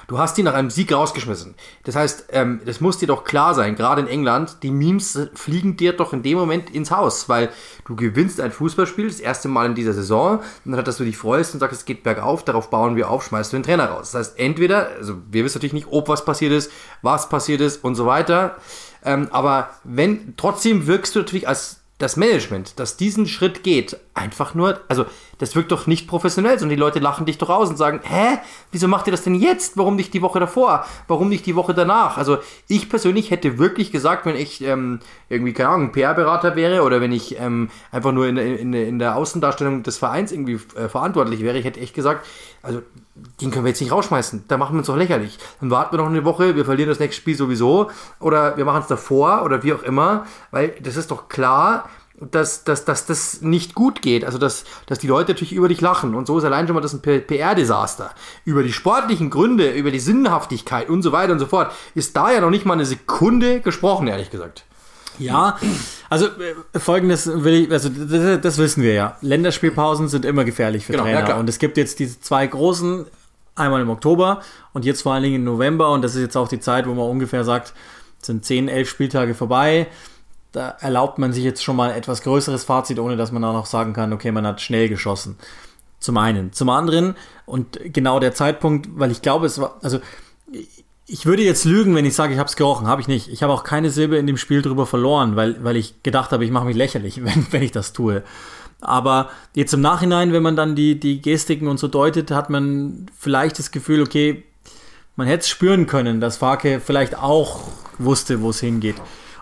[0.08, 1.56] Du hast ihn nach einem Sieg rausgeschmissen.
[1.84, 5.78] Das heißt, ähm, das muss dir doch klar sein, gerade in England, die Memes fliegen
[5.78, 7.50] dir doch in dem Moment ins Haus, weil
[7.86, 11.18] du gewinnst ein Fußballspiel, das erste Mal in dieser Saison, und dann, dass du dich
[11.18, 14.12] freust und sagst, es geht bergauf, darauf bauen wir auf, schmeißt du den Trainer raus.
[14.12, 17.84] Das heißt, entweder, also wir wissen natürlich nicht, ob was passiert ist, was passiert ist
[17.84, 18.58] und so weiter,
[19.06, 24.56] ähm, aber wenn, trotzdem wirkst du natürlich als das Management, das diesen Schritt geht, einfach
[24.56, 25.06] nur, also
[25.44, 28.38] das wirkt doch nicht professionell, sondern die Leute lachen dich doch aus und sagen, hä,
[28.72, 29.78] wieso macht ihr das denn jetzt?
[29.78, 30.86] Warum nicht die Woche davor?
[31.10, 32.18] Warum nicht die Woche danach?
[32.18, 32.38] Also
[32.70, 37.12] ich persönlich hätte wirklich gesagt, wenn ich ähm, irgendwie, keine Ahnung, PR-Berater wäre oder wenn
[37.12, 41.58] ich ähm, einfach nur in, in, in der Außendarstellung des Vereins irgendwie äh, verantwortlich wäre,
[41.58, 42.26] ich hätte echt gesagt,
[42.62, 42.82] also
[43.42, 45.38] den können wir jetzt nicht rausschmeißen, da machen wir uns doch lächerlich.
[45.60, 48.82] Dann warten wir noch eine Woche, wir verlieren das nächste Spiel sowieso oder wir machen
[48.82, 53.42] es davor oder wie auch immer, weil das ist doch klar, dass, dass, dass das
[53.42, 54.24] nicht gut geht.
[54.26, 56.16] Also, dass, dass die Leute natürlich über dich lachen.
[56.16, 58.12] Und so ist allein schon mal das ein PR-Desaster.
[58.46, 62.32] Über die sportlichen Gründe, über die Sinnhaftigkeit und so weiter und so fort, ist da
[62.32, 64.66] ja noch nicht mal eine Sekunde gesprochen, ehrlich gesagt.
[65.20, 65.60] Ja,
[66.10, 69.18] also äh, folgendes will ich, also das, das, wissen wir ja.
[69.22, 71.30] Länderspielpausen sind immer gefährlich für genau, Trainer.
[71.30, 73.06] Ja, und es gibt jetzt diese zwei großen,
[73.56, 74.42] einmal im Oktober
[74.74, 75.92] und jetzt vor allen Dingen im November.
[75.92, 77.74] Und das ist jetzt auch die Zeit, wo man ungefähr sagt,
[78.22, 79.88] sind zehn, elf Spieltage vorbei
[80.54, 83.66] da erlaubt man sich jetzt schon mal etwas größeres Fazit, ohne dass man auch noch
[83.66, 85.38] sagen kann, okay, man hat schnell geschossen.
[86.00, 86.54] Zum einen.
[86.54, 90.00] Zum anderen, und genau der Zeitpunkt, weil ich glaube, es war, also
[91.08, 92.88] ich würde jetzt lügen, wenn ich sage, ich habe es gerochen.
[92.88, 93.28] Habe ich nicht.
[93.30, 96.46] Ich habe auch keine Silbe in dem Spiel drüber verloren, weil, weil ich gedacht habe,
[96.46, 98.24] ich mache mich lächerlich, wenn, wenn ich das tue.
[98.80, 103.08] Aber jetzt im Nachhinein, wenn man dann die, die Gestiken und so deutet, hat man
[103.18, 104.44] vielleicht das Gefühl, okay,
[105.16, 107.62] man hätte es spüren können, dass Farke vielleicht auch
[107.98, 108.96] wusste, wo es hingeht.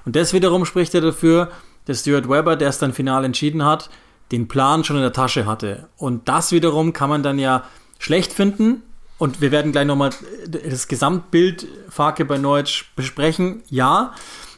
[0.06, 1.50] Und das wiederum spricht ja dafür,
[1.86, 3.90] dass Stuart Weber, der es dann final entschieden hat,
[4.32, 5.90] den Plan schon in der Tasche hatte.
[5.98, 7.64] Und das wiederum kann man dann ja
[8.00, 8.84] schlecht finden.
[9.18, 10.12] Und wir werden gleich nochmal
[10.48, 13.62] das Gesamtbild Farke bei Neutsch besprechen.
[13.70, 14.14] Ja,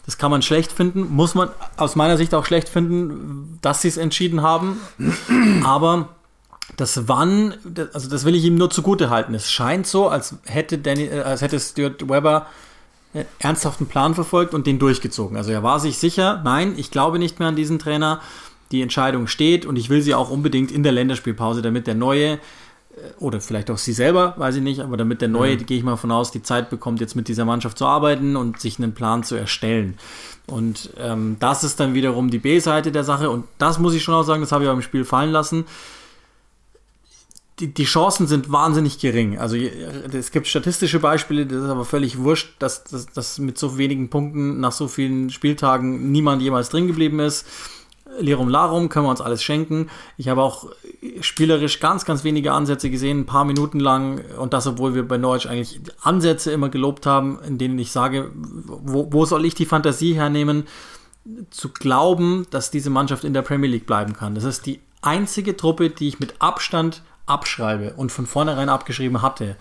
[0.05, 1.13] das kann man schlecht finden.
[1.13, 4.77] Muss man aus meiner Sicht auch schlecht finden, dass sie es entschieden haben.
[5.65, 6.09] Aber
[6.77, 7.55] das Wann,
[7.93, 9.33] also das will ich ihm nur zugute halten.
[9.33, 12.47] Es scheint so, als hätte, Danny, äh, als hätte Stuart Weber
[13.39, 15.37] ernsthaften Plan verfolgt und den durchgezogen.
[15.37, 18.21] Also er war sich sicher, nein, ich glaube nicht mehr an diesen Trainer.
[18.71, 22.33] Die Entscheidung steht und ich will sie auch unbedingt in der Länderspielpause, damit der neue
[22.33, 22.39] äh,
[23.19, 25.65] oder vielleicht auch sie selber, weiß ich nicht, aber damit der neue, mhm.
[25.65, 28.59] gehe ich mal von aus, die Zeit bekommt, jetzt mit dieser Mannschaft zu arbeiten und
[28.59, 29.97] sich einen Plan zu erstellen.
[30.47, 34.15] Und ähm, das ist dann wiederum die B-Seite der Sache und das muss ich schon
[34.15, 35.65] auch sagen, das habe ich auch im Spiel fallen lassen
[37.63, 39.37] die, die Chancen sind wahnsinnig gering.
[39.37, 43.77] Also es gibt statistische Beispiele, das ist aber völlig wurscht, dass, dass, dass mit so
[43.77, 47.47] wenigen Punkten nach so vielen Spieltagen niemand jemals drin geblieben ist.
[48.19, 49.89] Lerum Larum können wir uns alles schenken.
[50.17, 50.67] Ich habe auch
[51.21, 54.21] spielerisch ganz, ganz wenige Ansätze gesehen, ein paar Minuten lang.
[54.37, 58.31] Und das, obwohl wir bei Norwich eigentlich Ansätze immer gelobt haben, in denen ich sage,
[58.35, 60.65] wo, wo soll ich die Fantasie hernehmen,
[61.49, 64.35] zu glauben, dass diese Mannschaft in der Premier League bleiben kann.
[64.35, 69.55] Das ist die einzige Truppe, die ich mit Abstand abschreibe und von vornherein abgeschrieben hatte.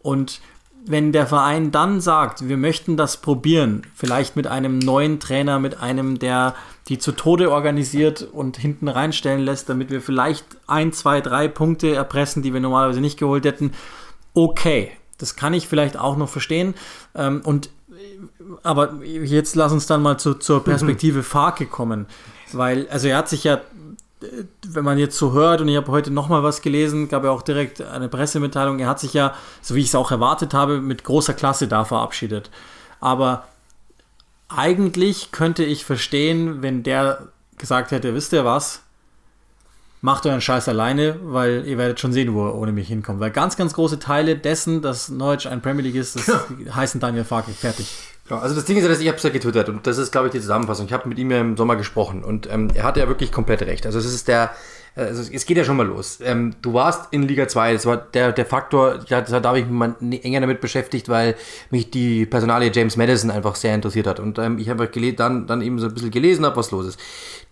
[0.00, 0.40] Und
[0.86, 5.80] wenn der Verein dann sagt, wir möchten das probieren, vielleicht mit einem neuen Trainer, mit
[5.80, 6.54] einem, der
[6.88, 11.94] die zu Tode organisiert und hinten reinstellen lässt, damit wir vielleicht ein, zwei, drei Punkte
[11.94, 13.72] erpressen, die wir normalerweise nicht geholt hätten,
[14.32, 16.74] okay, das kann ich vielleicht auch noch verstehen.
[17.14, 17.70] Ähm, und
[18.62, 22.06] aber jetzt lass uns dann mal zu, zur Perspektive Farke kommen.
[22.52, 23.60] Weil, also er hat sich ja
[24.66, 27.42] wenn man jetzt so hört, und ich habe heute nochmal was gelesen, gab ja auch
[27.42, 31.04] direkt eine Pressemitteilung, er hat sich ja, so wie ich es auch erwartet habe, mit
[31.04, 32.50] großer Klasse da verabschiedet.
[33.00, 33.46] Aber
[34.48, 37.28] eigentlich könnte ich verstehen, wenn der
[37.58, 38.82] gesagt hätte, wisst ihr was,
[40.00, 43.20] macht euren Scheiß alleine, weil ihr werdet schon sehen, wo er ohne mich hinkommt.
[43.20, 46.44] Weil ganz, ganz große Teile dessen, dass Neutsch ein Premier League ist, das ja.
[46.74, 47.50] heißen Daniel Farke.
[47.52, 47.88] Fertig.
[48.30, 50.12] Ja, also das Ding ist ja, dass ich habe es ja getwittert und das ist,
[50.12, 50.86] glaube ich, die Zusammenfassung.
[50.86, 53.62] Ich habe mit ihm ja im Sommer gesprochen und ähm, er hatte ja wirklich komplett
[53.62, 53.86] recht.
[53.86, 54.50] Also es ist der,
[54.98, 56.18] also es geht ja schon mal los.
[56.22, 59.66] Ähm, du warst in Liga 2, das war der, der Faktor, das, da habe ich
[59.66, 61.36] mich mal enger damit beschäftigt, weil
[61.70, 64.20] mich die Personalie James Madison einfach sehr interessiert hat.
[64.20, 67.00] Und ähm, ich habe dann, dann eben so ein bisschen gelesen habe, was los ist.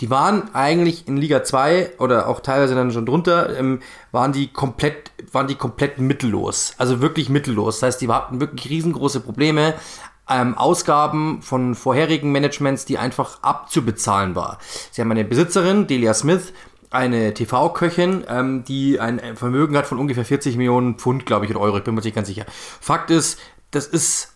[0.01, 3.81] Die waren eigentlich in Liga 2 oder auch teilweise dann schon drunter, ähm,
[4.13, 6.75] waren die komplett, waren die komplett mittellos.
[6.77, 7.81] Also wirklich mittellos.
[7.81, 9.75] Das heißt, die hatten wirklich riesengroße Probleme
[10.29, 14.59] ähm, Ausgaben von vorherigen Managements, die einfach abzubezahlen war.
[14.91, 16.53] Sie haben eine Besitzerin, Delia Smith,
[16.91, 21.57] eine TV-Köchin, ähm, die ein Vermögen hat von ungefähr 40 Millionen Pfund, glaube ich, in
[21.57, 21.79] Euro.
[21.79, 22.47] Ich bin mir nicht ganz sicher.
[22.81, 23.39] Fakt ist,
[23.71, 24.36] das ist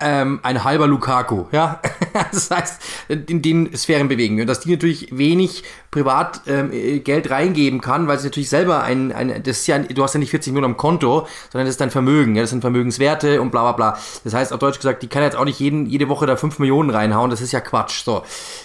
[0.00, 1.80] ähm, ein halber Lukaku, ja.
[2.32, 4.40] das heißt, in den Sphären bewegen.
[4.40, 6.70] Und dass die natürlich wenig privat ähm,
[7.04, 10.20] Geld reingeben kann, weil sie natürlich selber ein, ein das ist ja, du hast ja
[10.20, 13.50] nicht 40 Millionen am Konto, sondern das ist dein Vermögen, ja, das sind Vermögenswerte und
[13.50, 13.98] bla bla bla.
[14.24, 16.58] Das heißt, auf Deutsch gesagt, die kann jetzt auch nicht jeden, jede Woche da 5
[16.58, 18.04] Millionen reinhauen, das ist ja Quatsch.
[18.04, 18.22] So.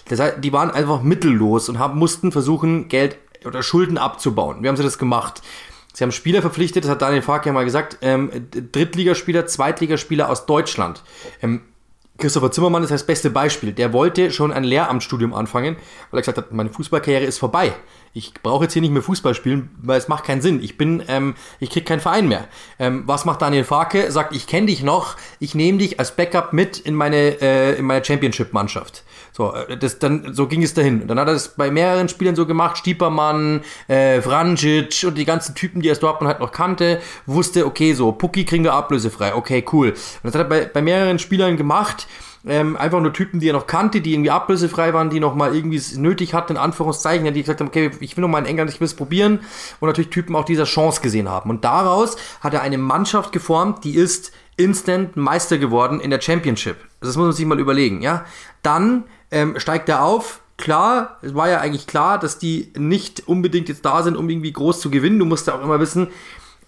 [0.08, 4.58] Das heißt, die waren einfach mittellos und haben, mussten versuchen, Geld oder Schulden abzubauen.
[4.62, 5.42] Wie haben sie das gemacht?
[5.96, 10.46] Sie haben Spieler verpflichtet, das hat Daniel Fark ja mal gesagt, ähm, Drittligaspieler, Zweitligaspieler aus
[10.46, 11.04] Deutschland.
[11.42, 11.62] Ähm,
[12.18, 13.72] Christopher Zimmermann ist das beste Beispiel.
[13.72, 15.78] Der wollte schon ein Lehramtsstudium anfangen,
[16.12, 17.74] weil er gesagt hat, meine Fußballkarriere ist vorbei.
[18.14, 20.62] Ich brauche jetzt hier nicht mehr Fußball spielen, weil es macht keinen Sinn.
[20.62, 22.50] Ich bin, ähm, ich krieg keinen Verein mehr.
[22.78, 24.12] Ähm, was macht Daniel Farke?
[24.12, 27.86] Sagt, ich kenne dich noch, ich nehme dich als Backup mit in meine, äh, in
[27.86, 29.05] meine Championship-Mannschaft.
[29.36, 31.02] So, äh, das, dann, so ging es dahin.
[31.02, 35.26] Und dann hat er das bei mehreren Spielern so gemacht, Stiepermann, äh, Vranjic und die
[35.26, 39.36] ganzen Typen, die er Dortmund halt noch kannte, wusste, okay, so, Pucki kriegen wir ablösefrei,
[39.36, 39.90] okay, cool.
[39.90, 42.08] Und das hat er bei, bei mehreren Spielern gemacht,
[42.48, 45.54] ähm, einfach nur Typen, die er noch kannte, die irgendwie ablösefrei waren, die noch mal
[45.54, 48.46] irgendwie es nötig hatten, in Anführungszeichen, die gesagt haben, okay, ich will noch mal in
[48.46, 49.40] England, ich will es probieren.
[49.82, 51.50] Und natürlich Typen auch dieser Chance gesehen haben.
[51.50, 56.78] Und daraus hat er eine Mannschaft geformt, die ist instant Meister geworden in der Championship.
[57.02, 58.24] Das muss man sich mal überlegen, ja.
[58.62, 59.04] Dann
[59.36, 63.86] ähm, steigt er auf, klar, es war ja eigentlich klar, dass die nicht unbedingt jetzt
[63.86, 65.20] da sind, um irgendwie groß zu gewinnen.
[65.20, 66.08] Du musst ja auch immer wissen,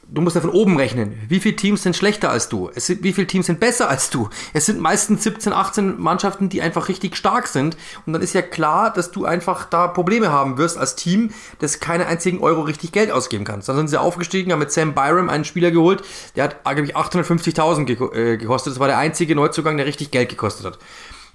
[0.10, 1.18] du musst ja von oben rechnen.
[1.30, 2.70] Wie viele Teams sind schlechter als du?
[2.76, 4.30] Es sind, wie viele Teams sind besser als du?
[4.54, 7.78] Es sind meistens 17, 18 Mannschaften, die einfach richtig stark sind.
[8.06, 11.80] Und dann ist ja klar, dass du einfach da Probleme haben wirst als Team, das
[11.80, 13.70] keine einzigen Euro richtig Geld ausgeben kannst.
[13.70, 16.04] Dann sind sie aufgestiegen, haben mit Sam Byram einen Spieler geholt,
[16.36, 17.96] der hat, glaube ich, 850.000 ge
[18.34, 18.74] äh, gekostet.
[18.74, 20.80] Das war der einzige Neuzugang, der richtig Geld gekostet hat.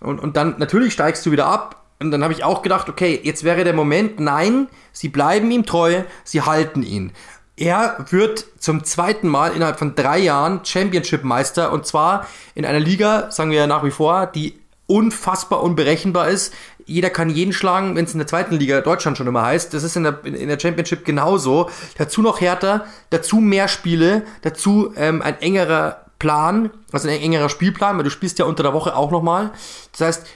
[0.02, 1.76] Und, und dann natürlich steigst du wieder ab.
[2.00, 5.64] Und dann habe ich auch gedacht, okay, jetzt wäre der Moment, nein, sie bleiben ihm
[5.64, 7.12] treu, sie halten ihn.
[7.56, 13.30] Er wird zum zweiten Mal innerhalb von drei Jahren Championship-Meister und zwar in einer Liga,
[13.30, 16.52] sagen wir ja nach wie vor, die unfassbar unberechenbar ist.
[16.86, 19.72] Jeder kann jeden schlagen, wenn es in der zweiten Liga Deutschland schon immer heißt.
[19.72, 21.70] Das ist in der, in der Championship genauso.
[21.96, 27.96] Dazu noch härter, dazu mehr Spiele, dazu ähm, ein engerer Plan, also ein engerer Spielplan,
[27.96, 29.50] weil du spielst ja unter der Woche auch nochmal.
[29.90, 30.26] Das heißt,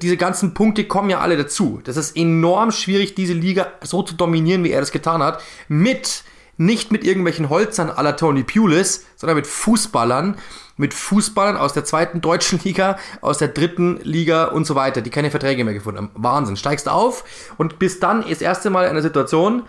[0.00, 1.80] diese ganzen Punkte kommen ja alle dazu.
[1.82, 6.22] Das ist enorm schwierig, diese Liga so zu dominieren, wie er das getan hat, mit
[6.58, 10.36] nicht mit irgendwelchen Holzern à la Tony Pulis, sondern mit Fußballern,
[10.76, 15.10] mit Fußballern aus der zweiten deutschen Liga, aus der dritten Liga und so weiter, die
[15.10, 16.10] keine Verträge mehr gefunden haben.
[16.14, 16.56] Wahnsinn.
[16.56, 17.24] Steigst auf
[17.58, 19.64] und bist dann das erste Mal in einer Situation,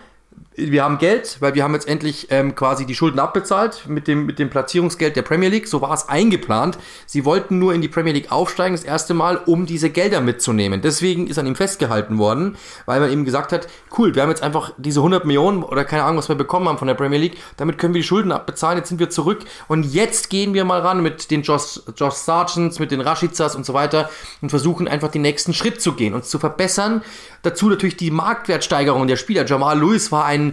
[0.56, 4.24] wir haben Geld, weil wir haben jetzt endlich ähm, quasi die Schulden abbezahlt mit dem,
[4.24, 5.66] mit dem Platzierungsgeld der Premier League.
[5.66, 6.78] So war es eingeplant.
[7.06, 10.80] Sie wollten nur in die Premier League aufsteigen, das erste Mal, um diese Gelder mitzunehmen.
[10.80, 13.66] Deswegen ist an ihm festgehalten worden, weil man ihm gesagt hat,
[13.98, 16.78] cool, wir haben jetzt einfach diese 100 Millionen oder keine Ahnung, was wir bekommen haben
[16.78, 17.36] von der Premier League.
[17.56, 18.78] Damit können wir die Schulden abbezahlen.
[18.78, 22.78] Jetzt sind wir zurück und jetzt gehen wir mal ran mit den Josh, Josh Sargents,
[22.78, 24.08] mit den Rashizas und so weiter
[24.40, 27.02] und versuchen einfach den nächsten Schritt zu gehen, uns zu verbessern.
[27.42, 29.44] Dazu natürlich die Marktwertsteigerung der Spieler.
[29.44, 30.43] Jamal Lewis war ein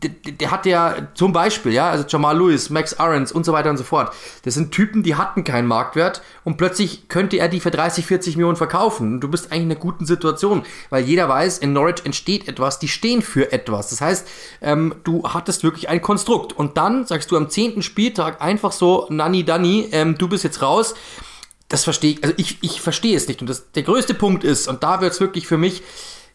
[0.00, 3.68] der, der, hat ja zum Beispiel, ja, also Jamal Lewis, Max Ahrens und so weiter
[3.68, 4.14] und so fort.
[4.44, 8.36] Das sind Typen, die hatten keinen Marktwert und plötzlich könnte er die für 30, 40
[8.36, 9.14] Millionen verkaufen.
[9.14, 12.78] Und du bist eigentlich in einer guten Situation, weil jeder weiß, in Norwich entsteht etwas,
[12.78, 13.90] die stehen für etwas.
[13.90, 14.28] Das heißt,
[14.62, 16.54] ähm, du hattest wirklich ein Konstrukt.
[16.54, 17.82] Und dann sagst du am 10.
[17.82, 20.94] Spieltag einfach so, Nanny Danny, ähm, du bist jetzt raus.
[21.68, 23.40] Das verstehe ich, also ich, ich verstehe es nicht.
[23.42, 25.82] Und das, der größte Punkt ist, und da wird es wirklich für mich,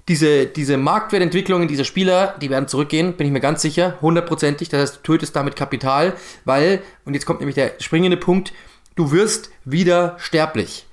[0.08, 4.70] diese, diese Marktwertentwicklungen dieser Spieler, die werden zurückgehen, bin ich mir ganz sicher, hundertprozentig.
[4.70, 6.14] Das heißt, du tötest damit Kapital,
[6.46, 8.54] weil, und jetzt kommt nämlich der springende Punkt,
[8.96, 10.86] du wirst wieder sterblich.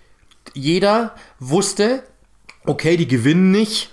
[0.52, 2.02] Jeder wusste,
[2.66, 3.90] okay, die gewinnen nicht,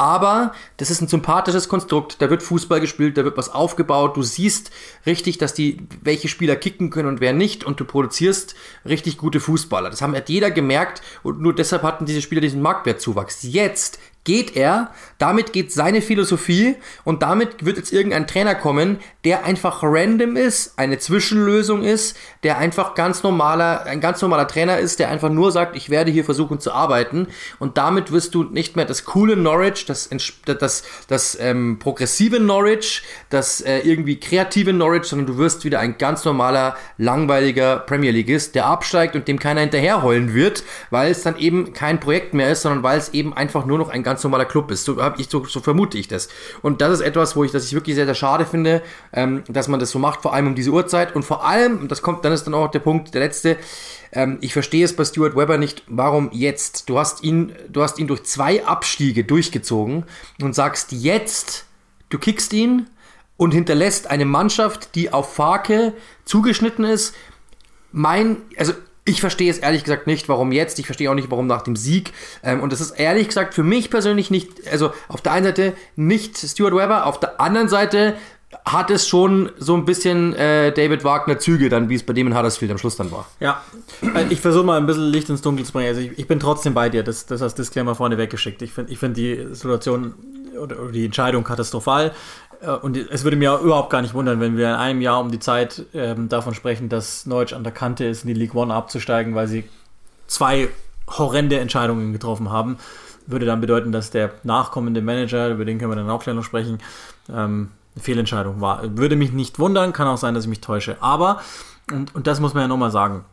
[0.00, 2.22] aber das ist ein sympathisches Konstrukt.
[2.22, 4.16] Da wird Fußball gespielt, da wird was aufgebaut.
[4.16, 4.70] Du siehst
[5.04, 7.64] richtig, dass die, welche Spieler kicken können und wer nicht.
[7.64, 8.54] Und du produzierst
[8.86, 9.90] richtig gute Fußballer.
[9.90, 11.02] Das haben hat jeder gemerkt.
[11.22, 13.42] Und nur deshalb hatten diese Spieler diesen Marktwertzuwachs.
[13.42, 19.44] Jetzt geht er, damit geht seine Philosophie und damit wird jetzt irgendein Trainer kommen, der
[19.44, 24.98] einfach random ist, eine Zwischenlösung ist, der einfach ganz normaler, ein ganz normaler Trainer ist,
[24.98, 27.28] der einfach nur sagt, ich werde hier versuchen zu arbeiten
[27.58, 30.08] und damit wirst du nicht mehr das coole Norwich, das,
[30.46, 35.98] das, das ähm, progressive Norwich, das äh, irgendwie kreative Norwich, sondern du wirst wieder ein
[35.98, 41.36] ganz normaler, langweiliger Premier Leagueist, der absteigt und dem keiner hinterherheulen wird, weil es dann
[41.36, 44.46] eben kein Projekt mehr ist, sondern weil es eben einfach nur noch ein ganz normaler
[44.46, 44.86] Club ist.
[44.86, 46.28] So, hab ich, so, so vermute ich das.
[46.62, 49.68] Und das ist etwas, wo ich, das ich wirklich sehr, sehr schade finde, ähm, dass
[49.68, 51.14] man das so macht, vor allem um diese Uhrzeit.
[51.14, 53.56] Und vor allem, das kommt, dann ist dann auch der Punkt, der letzte,
[54.12, 56.88] ähm, ich verstehe es bei Stuart Webber nicht, warum jetzt?
[56.88, 60.04] Du hast ihn, du hast ihn durch zwei Abstiege durchgezogen
[60.40, 61.66] und sagst jetzt,
[62.08, 62.88] du kickst ihn
[63.36, 65.94] und hinterlässt eine Mannschaft, die auf Farke
[66.24, 67.14] zugeschnitten ist.
[67.92, 70.78] Mein, also ich verstehe es ehrlich gesagt nicht, warum jetzt.
[70.78, 72.12] Ich verstehe auch nicht, warum nach dem Sieg.
[72.42, 75.72] Ähm, und das ist ehrlich gesagt für mich persönlich nicht, also auf der einen Seite
[75.96, 78.14] nicht Stuart Weber, auf der anderen Seite
[78.64, 82.26] hat es schon so ein bisschen äh, David Wagner Züge, dann wie es bei dem
[82.26, 83.26] in Huddersfield am Schluss dann war.
[83.38, 83.62] Ja,
[84.02, 85.88] äh, ich versuche mal ein bisschen Licht ins Dunkel zu bringen.
[85.88, 88.60] Also ich, ich bin trotzdem bei dir, das, das als Disclaimer vorne weggeschickt.
[88.62, 90.14] Ich finde ich find die Situation
[90.60, 92.12] oder die Entscheidung katastrophal.
[92.60, 95.30] Äh, und es würde mir überhaupt gar nicht wundern, wenn wir in einem Jahr um
[95.30, 98.74] die Zeit ähm, davon sprechen, dass Norwich an der Kante ist, in die League One
[98.74, 99.64] abzusteigen, weil sie
[100.26, 100.68] zwei
[101.08, 102.78] horrende Entscheidungen getroffen haben.
[103.26, 106.44] Würde dann bedeuten, dass der nachkommende Manager, über den können wir dann auch gleich noch
[106.44, 106.78] sprechen,
[107.28, 108.96] ähm, eine Fehlentscheidung war.
[108.96, 110.96] Würde mich nicht wundern, kann auch sein, dass ich mich täusche.
[111.00, 111.40] Aber,
[111.92, 113.24] und, und das muss man ja nochmal sagen,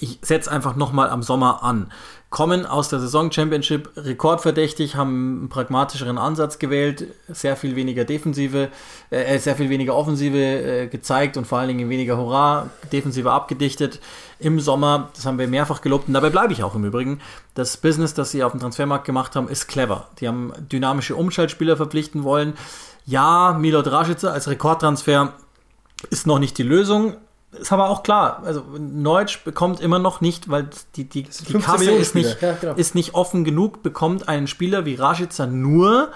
[0.00, 1.90] ich setze einfach nochmal am Sommer an.
[2.30, 8.68] Kommen aus der Saison Championship rekordverdächtig, haben einen pragmatischeren Ansatz gewählt, sehr viel weniger Defensive,
[9.08, 14.00] äh, sehr viel weniger Offensive äh, gezeigt und vor allen Dingen weniger Hurra, Defensive abgedichtet
[14.38, 15.08] im Sommer.
[15.14, 17.20] Das haben wir mehrfach gelobt und dabei bleibe ich auch im Übrigen.
[17.54, 20.08] Das Business, das sie auf dem Transfermarkt gemacht haben, ist clever.
[20.20, 22.52] Die haben dynamische Umschaltspieler verpflichten wollen.
[23.06, 25.32] Ja, Milot Rashica als Rekordtransfer
[26.10, 27.16] ist noch nicht die Lösung,
[27.52, 31.90] ist aber auch klar, also Neutsch bekommt immer noch nicht, weil die, die, die Kasse
[31.92, 32.74] ist nicht, ja, genau.
[32.74, 36.10] ist nicht offen genug, bekommt einen Spieler wie Rashica nur,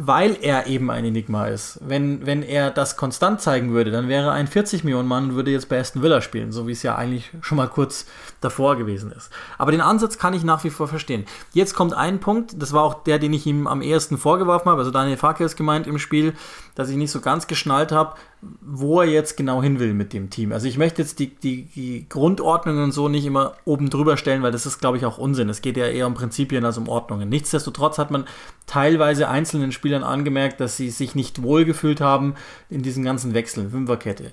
[0.00, 1.80] weil er eben ein Enigma ist.
[1.82, 5.50] Wenn, wenn er das konstant zeigen würde, dann wäre ein 40 Millionen Mann und würde
[5.50, 8.06] jetzt bei Aston Villa spielen, so wie es ja eigentlich schon mal kurz
[8.40, 9.30] davor gewesen ist.
[9.58, 11.26] Aber den Ansatz kann ich nach wie vor verstehen.
[11.52, 14.78] Jetzt kommt ein Punkt, das war auch der, den ich ihm am ehesten vorgeworfen habe,
[14.78, 16.34] also Daniel Farke ist gemeint im Spiel,
[16.78, 18.14] dass ich nicht so ganz geschnallt habe,
[18.60, 20.52] wo er jetzt genau hin will mit dem Team.
[20.52, 24.44] Also ich möchte jetzt die, die, die Grundordnungen und so nicht immer oben drüber stellen,
[24.44, 25.48] weil das ist, glaube ich, auch Unsinn.
[25.48, 27.28] Es geht ja eher um Prinzipien als um Ordnungen.
[27.28, 28.26] Nichtsdestotrotz hat man
[28.68, 32.36] teilweise einzelnen Spielern angemerkt, dass sie sich nicht wohlgefühlt haben
[32.70, 34.30] in diesen ganzen Wechseln, Fünferkette.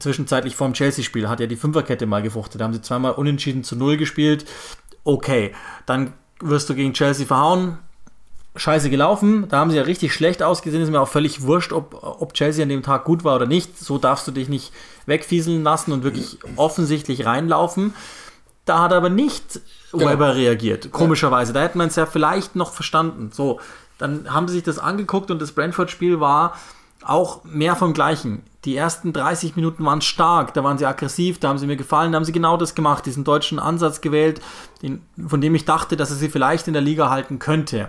[0.00, 2.60] Zwischenzeitlich vorm Chelsea-Spiel hat ja die Fünferkette mal gefuchtet.
[2.60, 4.44] Da haben sie zweimal unentschieden zu null gespielt.
[5.04, 5.52] Okay,
[5.86, 7.78] dann wirst du gegen Chelsea verhauen,
[8.56, 9.46] scheiße gelaufen.
[9.48, 10.82] Da haben sie ja richtig schlecht ausgesehen.
[10.82, 13.78] Ist mir auch völlig wurscht, ob, ob Chelsea an dem Tag gut war oder nicht.
[13.78, 14.72] So darfst du dich nicht
[15.06, 17.94] wegfieseln lassen und wirklich offensichtlich reinlaufen.
[18.64, 19.60] Da hat aber nicht
[19.92, 20.10] genau.
[20.10, 21.52] Weber reagiert, komischerweise.
[21.52, 23.30] Da hätte man es ja vielleicht noch verstanden.
[23.32, 23.60] So,
[23.98, 26.54] dann haben sie sich das angeguckt und das Brentford-Spiel war
[27.04, 28.42] auch mehr vom Gleichen.
[28.64, 32.10] Die ersten 30 Minuten waren stark, da waren sie aggressiv, da haben sie mir gefallen,
[32.10, 34.40] da haben sie genau das gemacht, diesen deutschen Ansatz gewählt,
[34.82, 37.88] den, von dem ich dachte, dass er sie vielleicht in der Liga halten könnte.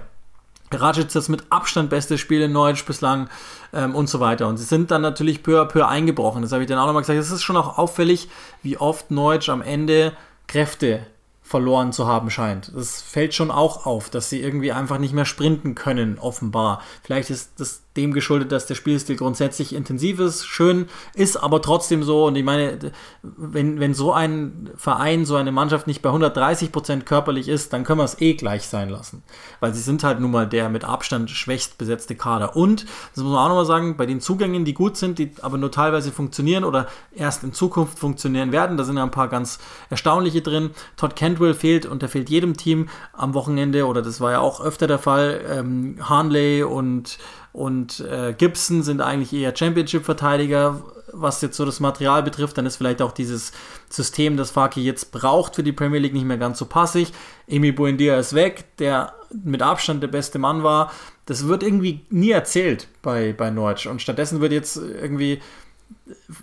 [0.71, 3.29] Rajic das mit Abstand beste Spiel in Norwich bislang
[3.73, 4.47] ähm, und so weiter.
[4.47, 6.41] Und sie sind dann natürlich peu à peu eingebrochen.
[6.41, 7.19] Das habe ich dann auch nochmal gesagt.
[7.19, 8.27] Es ist schon auch auffällig,
[8.63, 10.13] wie oft Norwich am Ende
[10.47, 11.05] Kräfte
[11.47, 12.71] verloren zu haben scheint.
[12.75, 16.81] Das fällt schon auch auf, dass sie irgendwie einfach nicht mehr sprinten können, offenbar.
[17.03, 22.03] Vielleicht ist das dem geschuldet, dass der Spielstil grundsätzlich intensiv ist, schön ist, aber trotzdem
[22.03, 22.25] so.
[22.25, 22.79] Und ich meine,
[23.23, 27.83] wenn, wenn so ein Verein, so eine Mannschaft nicht bei 130 Prozent körperlich ist, dann
[27.83, 29.23] können wir es eh gleich sein lassen.
[29.59, 32.55] Weil sie sind halt nun mal der mit Abstand schwächst besetzte Kader.
[32.55, 35.57] Und, das muss man auch nochmal sagen, bei den Zugängen, die gut sind, die aber
[35.57, 39.59] nur teilweise funktionieren oder erst in Zukunft funktionieren werden, da sind ja ein paar ganz
[39.89, 40.71] erstaunliche drin.
[40.95, 44.61] Todd Cantwell fehlt und der fehlt jedem Team am Wochenende, oder das war ja auch
[44.61, 45.41] öfter der Fall.
[45.49, 47.17] Ähm, Harnley und
[47.57, 50.79] und äh, Gibson sind eigentlich eher Championship-Verteidiger,
[51.11, 52.55] was jetzt so das Material betrifft.
[52.55, 53.51] Dann ist vielleicht auch dieses
[53.89, 57.13] System, das Faki jetzt braucht für die Premier League, nicht mehr ganz so passig.
[57.47, 60.91] Emi Buendia ist weg, der mit Abstand der beste Mann war.
[61.25, 63.87] Das wird irgendwie nie erzählt bei, bei Norwich.
[63.87, 65.41] Und stattdessen wird jetzt irgendwie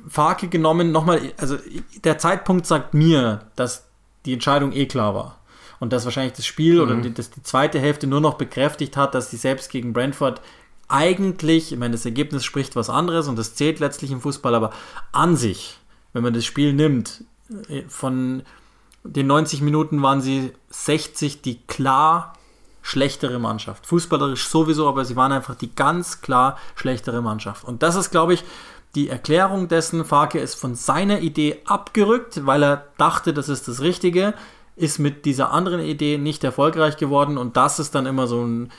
[0.08, 0.90] Faki genommen.
[0.90, 1.58] Nochmal, also
[2.02, 3.84] der Zeitpunkt sagt mir, dass
[4.26, 5.38] die Entscheidung eh klar war
[5.78, 6.80] und dass wahrscheinlich das Spiel mhm.
[6.80, 10.40] oder die, dass die zweite Hälfte nur noch bekräftigt hat, dass sie selbst gegen Brentford
[10.88, 14.70] eigentlich, ich meine, das Ergebnis spricht was anderes und das zählt letztlich im Fußball, aber
[15.12, 15.78] an sich,
[16.12, 17.24] wenn man das Spiel nimmt,
[17.68, 18.42] äh, von
[19.04, 22.34] den 90 Minuten waren sie 60 die klar
[22.82, 23.86] schlechtere Mannschaft.
[23.86, 27.64] Fußballerisch sowieso, aber sie waren einfach die ganz klar schlechtere Mannschaft.
[27.64, 28.44] Und das ist, glaube ich,
[28.94, 33.80] die Erklärung dessen, Farke ist von seiner Idee abgerückt, weil er dachte, das ist das
[33.80, 34.34] Richtige,
[34.76, 38.70] ist mit dieser anderen Idee nicht erfolgreich geworden und das ist dann immer so ein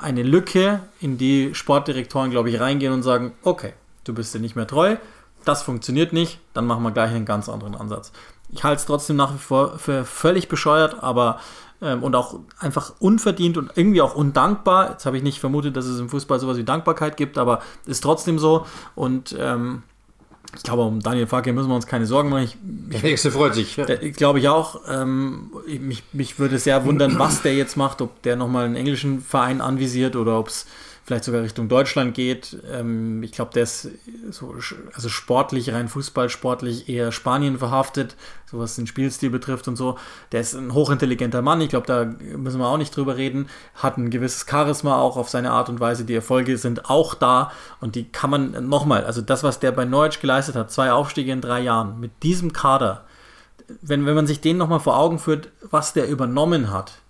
[0.00, 4.56] eine Lücke, in die Sportdirektoren, glaube ich, reingehen und sagen, okay, du bist dir nicht
[4.56, 4.96] mehr treu,
[5.44, 8.12] das funktioniert nicht, dann machen wir gleich einen ganz anderen Ansatz.
[8.50, 11.38] Ich halte es trotzdem nach wie vor für völlig bescheuert, aber
[11.80, 14.90] ähm, und auch einfach unverdient und irgendwie auch undankbar.
[14.90, 18.00] Jetzt habe ich nicht vermutet, dass es im Fußball sowas wie Dankbarkeit gibt, aber ist
[18.00, 18.66] trotzdem so.
[18.94, 19.82] Und ähm,
[20.56, 22.44] ich glaube, um Daniel Farke müssen wir uns keine Sorgen machen.
[22.44, 23.76] Ich, der nächste freut sich.
[23.76, 23.84] Ja.
[23.84, 24.80] Glaube ich auch.
[24.88, 29.20] Ähm, mich, mich würde sehr wundern, was der jetzt macht, ob der nochmal einen englischen
[29.20, 30.66] Verein anvisiert oder ob es
[31.08, 32.58] vielleicht sogar Richtung Deutschland geht.
[32.70, 33.88] Ähm, ich glaube, der ist
[34.30, 34.54] so,
[34.92, 39.96] also sportlich, rein fußballsportlich eher Spanien verhaftet, so was den Spielstil betrifft und so.
[40.32, 42.04] Der ist ein hochintelligenter Mann, ich glaube, da
[42.36, 43.48] müssen wir auch nicht drüber reden.
[43.74, 46.04] Hat ein gewisses Charisma auch auf seine Art und Weise.
[46.04, 49.86] Die Erfolge sind auch da und die kann man nochmal, also das, was der bei
[49.86, 53.06] Norwich geleistet hat, zwei Aufstiege in drei Jahren, mit diesem Kader,
[53.80, 57.00] wenn, wenn man sich den nochmal vor Augen führt, was der übernommen hat,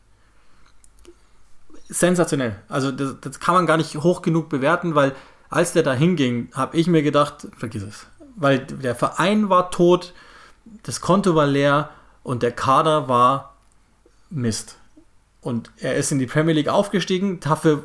[1.89, 2.57] sensationell.
[2.69, 5.15] Also das, das, kann man gar nicht hoch genug bewerten, weil
[5.51, 8.07] als der da hinging, habe ich mir gedacht, vergiss es.
[8.37, 10.13] Weil der Verein war tot,
[10.83, 11.91] das Konto war leer
[12.23, 13.57] und der Kader war
[14.31, 14.77] Mist.
[15.41, 17.41] Und er ist in die Premier League aufgestiegen.
[17.41, 17.85] Dafür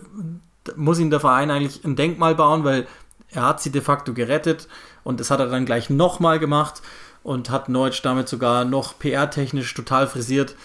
[0.76, 2.88] muss ihm der Verein eigentlich ein Denkmal bauen, weil
[3.30, 4.68] er hat sie de facto gerettet
[5.04, 6.82] und das hat er dann gleich nochmal gemacht.
[7.24, 10.56] und hat Neutsch damit sogar noch PR-technisch total frisiert.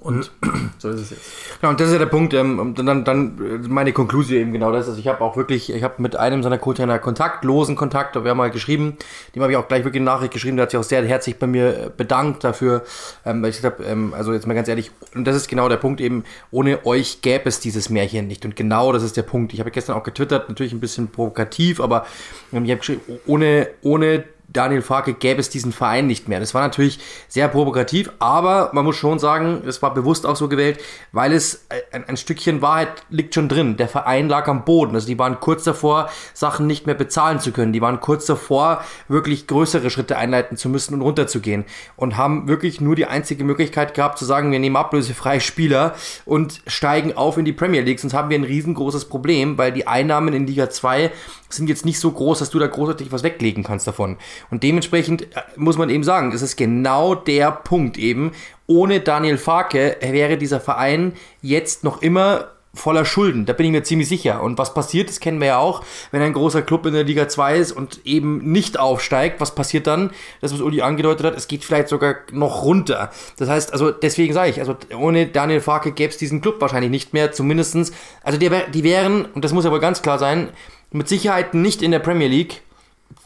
[0.00, 0.30] Und
[0.78, 1.22] so ist es jetzt.
[1.60, 2.34] Genau, und das ist ja der Punkt.
[2.34, 4.88] Ähm, dann, dann meine Konklusion eben genau das.
[4.88, 8.30] Also ich habe auch wirklich, ich habe mit einem seiner Co-Trainer Kontakt, losen Kontakt, wir
[8.30, 8.96] haben mal geschrieben,
[9.34, 11.38] dem habe ich auch gleich wirklich eine Nachricht geschrieben, der hat sich auch sehr herzlich
[11.38, 12.82] bei mir bedankt dafür,
[13.24, 15.68] ähm, weil ich gesagt habe, ähm, also jetzt mal ganz ehrlich, und das ist genau
[15.68, 18.44] der Punkt eben, ohne euch gäbe es dieses Märchen nicht.
[18.44, 19.54] Und genau das ist der Punkt.
[19.54, 22.06] Ich habe gestern auch getwittert, natürlich ein bisschen provokativ, aber
[22.52, 24.24] ähm, ich habe geschrieben, ohne, ohne
[24.54, 26.40] Daniel Farke gäbe es diesen Verein nicht mehr.
[26.40, 30.48] Das war natürlich sehr provokativ, aber man muss schon sagen, es war bewusst auch so
[30.48, 30.80] gewählt,
[31.12, 33.76] weil es ein, ein, Stückchen Wahrheit liegt schon drin.
[33.76, 34.94] Der Verein lag am Boden.
[34.94, 37.72] Also die waren kurz davor, Sachen nicht mehr bezahlen zu können.
[37.72, 41.64] Die waren kurz davor, wirklich größere Schritte einleiten zu müssen und runterzugehen.
[41.96, 46.62] Und haben wirklich nur die einzige Möglichkeit gehabt zu sagen, wir nehmen ablösefreie Spieler und
[46.68, 47.98] steigen auf in die Premier League.
[47.98, 51.10] Sonst haben wir ein riesengroßes Problem, weil die Einnahmen in Liga 2
[51.54, 54.16] sind jetzt nicht so groß, dass du da großartig was weglegen kannst davon.
[54.50, 58.32] Und dementsprechend äh, muss man eben sagen, es ist genau der Punkt eben.
[58.66, 63.46] Ohne Daniel Farke wäre dieser Verein jetzt noch immer voller Schulden.
[63.46, 64.42] Da bin ich mir ziemlich sicher.
[64.42, 67.28] Und was passiert, das kennen wir ja auch, wenn ein großer Club in der Liga
[67.28, 70.10] 2 ist und eben nicht aufsteigt, was passiert dann?
[70.40, 73.10] Das, was Uli angedeutet hat, es geht vielleicht sogar noch runter.
[73.36, 76.90] Das heißt, also deswegen sage ich, also ohne Daniel Farke gäbe es diesen Club wahrscheinlich
[76.90, 77.92] nicht mehr, zumindestens.
[78.22, 80.50] Also die, die wären, und das muss aber ganz klar sein,
[80.90, 82.62] mit Sicherheit nicht in der Premier League.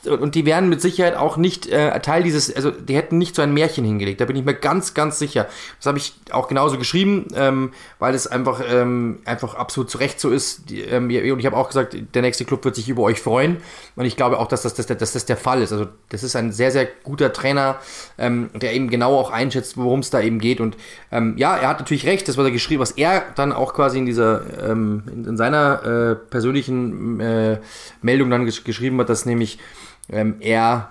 [0.07, 3.43] Und die wären mit Sicherheit auch nicht äh, Teil dieses, also die hätten nicht so
[3.43, 5.49] ein Märchen hingelegt, da bin ich mir ganz, ganz sicher.
[5.79, 10.21] Das habe ich auch genauso geschrieben, ähm, weil es einfach, ähm, einfach absolut zu Recht
[10.21, 10.71] so ist.
[10.71, 13.57] Die, ähm, und ich habe auch gesagt, der nächste Club wird sich über euch freuen.
[13.97, 15.73] Und ich glaube auch, dass das, dass, dass das der Fall ist.
[15.73, 17.81] Also das ist ein sehr, sehr guter Trainer,
[18.19, 20.61] ähm, der eben genau auch einschätzt, worum es da eben geht.
[20.61, 20.77] Und
[21.11, 23.99] ähm, ja, er hat natürlich recht, das, was er geschrieben, was er dann auch quasi
[23.99, 27.59] in dieser, ähm, in, in seiner äh, persönlichen äh,
[28.01, 29.59] Meldung dann gesch geschrieben hat, dass nämlich
[30.11, 30.91] ähm, er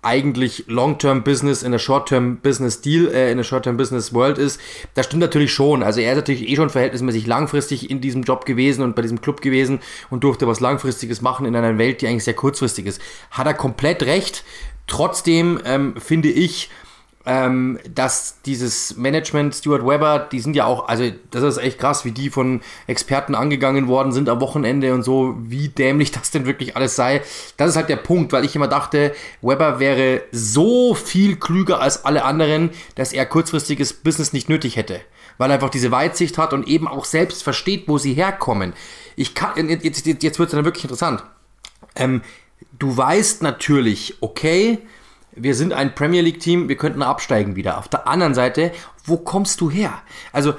[0.00, 4.60] eigentlich Long-Term Business in der Short-Term Business Deal, äh, in der Short-Term Business World ist.
[4.94, 5.82] Das stimmt natürlich schon.
[5.82, 9.20] Also er ist natürlich eh schon verhältnismäßig langfristig in diesem Job gewesen und bei diesem
[9.20, 13.02] Club gewesen und durfte was Langfristiges machen in einer Welt, die eigentlich sehr kurzfristig ist.
[13.32, 14.44] Hat er komplett recht.
[14.86, 16.70] Trotzdem ähm, finde ich,
[17.28, 22.06] ähm, dass dieses Management, Stuart Weber, die sind ja auch, also das ist echt krass,
[22.06, 26.46] wie die von Experten angegangen worden sind am Wochenende und so, wie dämlich das denn
[26.46, 27.20] wirklich alles sei.
[27.58, 32.06] Das ist halt der Punkt, weil ich immer dachte, Weber wäre so viel klüger als
[32.06, 34.98] alle anderen, dass er kurzfristiges Business nicht nötig hätte.
[35.36, 38.72] Weil er einfach diese Weitsicht hat und eben auch selbst versteht, wo sie herkommen.
[39.16, 41.22] Ich kann, jetzt, jetzt, jetzt wird es dann wirklich interessant.
[41.94, 42.22] Ähm,
[42.78, 44.78] du weißt natürlich, okay,
[45.42, 47.78] wir sind ein Premier League-Team, wir könnten absteigen wieder.
[47.78, 48.72] Auf der anderen Seite,
[49.04, 49.92] wo kommst du her?
[50.32, 50.54] Also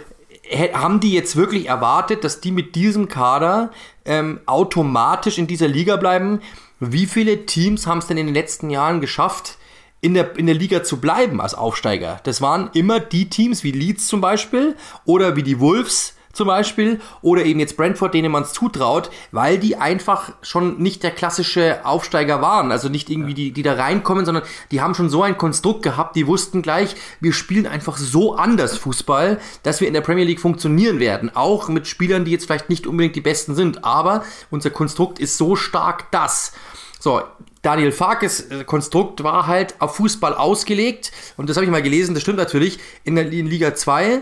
[0.73, 3.71] haben die jetzt wirklich erwartet, dass die mit diesem Kader
[4.05, 6.41] ähm, automatisch in dieser Liga bleiben?
[6.79, 9.57] Wie viele Teams haben es denn in den letzten Jahren geschafft,
[10.01, 12.19] in der, in der Liga zu bleiben als Aufsteiger?
[12.23, 14.75] Das waren immer die Teams wie Leeds zum Beispiel
[15.05, 19.57] oder wie die Wolves, zum Beispiel oder eben jetzt Brentford, denen man es zutraut, weil
[19.57, 24.25] die einfach schon nicht der klassische Aufsteiger waren, also nicht irgendwie die, die da reinkommen,
[24.25, 28.35] sondern die haben schon so ein Konstrukt gehabt, die wussten gleich, wir spielen einfach so
[28.35, 32.45] anders Fußball, dass wir in der Premier League funktionieren werden, auch mit Spielern, die jetzt
[32.45, 36.53] vielleicht nicht unbedingt die besten sind, aber unser Konstrukt ist so stark, dass
[36.99, 37.21] so,
[37.61, 41.11] Daniel Farkes äh, Konstrukt war halt auf Fußball ausgelegt.
[41.37, 44.21] Und das habe ich mal gelesen, das stimmt natürlich, in der in Liga 2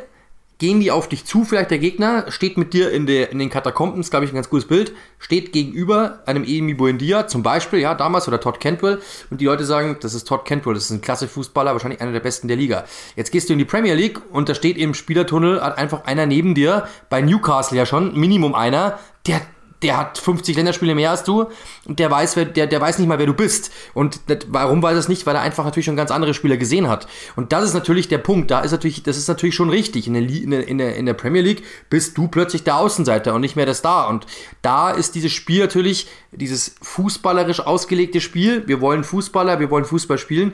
[0.60, 3.50] gehen die auf dich zu, vielleicht der Gegner, steht mit dir in, der, in den
[3.50, 7.80] Katakomben, ist glaube ich ein ganz gutes Bild, steht gegenüber einem Emi Buendia, zum Beispiel,
[7.80, 10.92] ja, damals, oder Todd Cantwell, und die Leute sagen, das ist Todd Cantwell, das ist
[10.92, 12.86] ein klasse Fußballer, wahrscheinlich einer der besten der Liga.
[13.16, 16.26] Jetzt gehst du in die Premier League und da steht im Spielertunnel hat einfach einer
[16.26, 19.42] neben dir, bei Newcastle ja schon, Minimum einer, der
[19.84, 21.46] der hat 50 Länderspiele mehr als du
[21.86, 23.72] und der weiß, wer, der, der weiß nicht mal, wer du bist.
[23.94, 25.26] Und warum weiß er es nicht?
[25.28, 27.08] Weil er einfach natürlich schon ganz andere Spieler gesehen hat.
[27.36, 28.50] Und das ist natürlich der Punkt.
[28.50, 30.08] Da ist natürlich, das ist natürlich schon richtig.
[30.08, 33.56] In der, in der, in der Premier League bist du plötzlich der Außenseiter und nicht
[33.56, 34.10] mehr der Star.
[34.10, 34.26] Und
[34.64, 38.68] da ist dieses Spiel natürlich, dieses fußballerisch ausgelegte Spiel.
[38.68, 40.54] Wir wollen Fußballer, wir wollen Fußball spielen.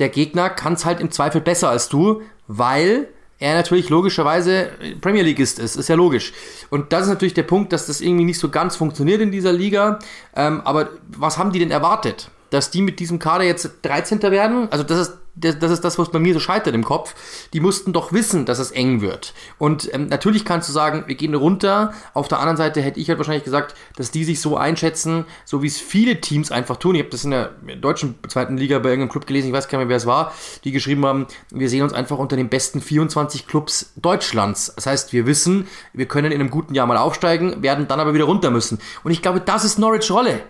[0.00, 3.08] Der Gegner kann es halt im Zweifel besser als du, weil
[3.38, 4.70] er natürlich logischerweise
[5.00, 6.32] Premier League ist, ist, ist ja logisch.
[6.70, 9.52] Und das ist natürlich der Punkt, dass das irgendwie nicht so ganz funktioniert in dieser
[9.52, 9.98] Liga.
[10.34, 12.30] Ähm, aber was haben die denn erwartet?
[12.50, 14.22] Dass die mit diesem Kader jetzt 13.
[14.22, 14.68] werden?
[14.70, 17.14] Also das ist das, das ist das, was bei mir so scheitert im Kopf.
[17.52, 19.34] Die mussten doch wissen, dass es eng wird.
[19.58, 21.92] Und ähm, natürlich kannst du sagen, wir gehen runter.
[22.14, 25.62] Auf der anderen Seite hätte ich halt wahrscheinlich gesagt, dass die sich so einschätzen, so
[25.62, 26.94] wie es viele Teams einfach tun.
[26.94, 29.78] Ich habe das in der deutschen zweiten Liga bei irgendeinem Club gelesen, ich weiß gar
[29.78, 30.32] nicht mehr, wer es war,
[30.64, 34.72] die geschrieben haben, wir sehen uns einfach unter den besten 24 Clubs Deutschlands.
[34.74, 38.14] Das heißt, wir wissen, wir können in einem guten Jahr mal aufsteigen, werden dann aber
[38.14, 38.78] wieder runter müssen.
[39.04, 40.40] Und ich glaube, das ist Norwich Rolle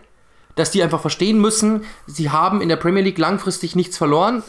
[0.56, 4.42] dass die einfach verstehen müssen, sie haben in der Premier League langfristig nichts verloren.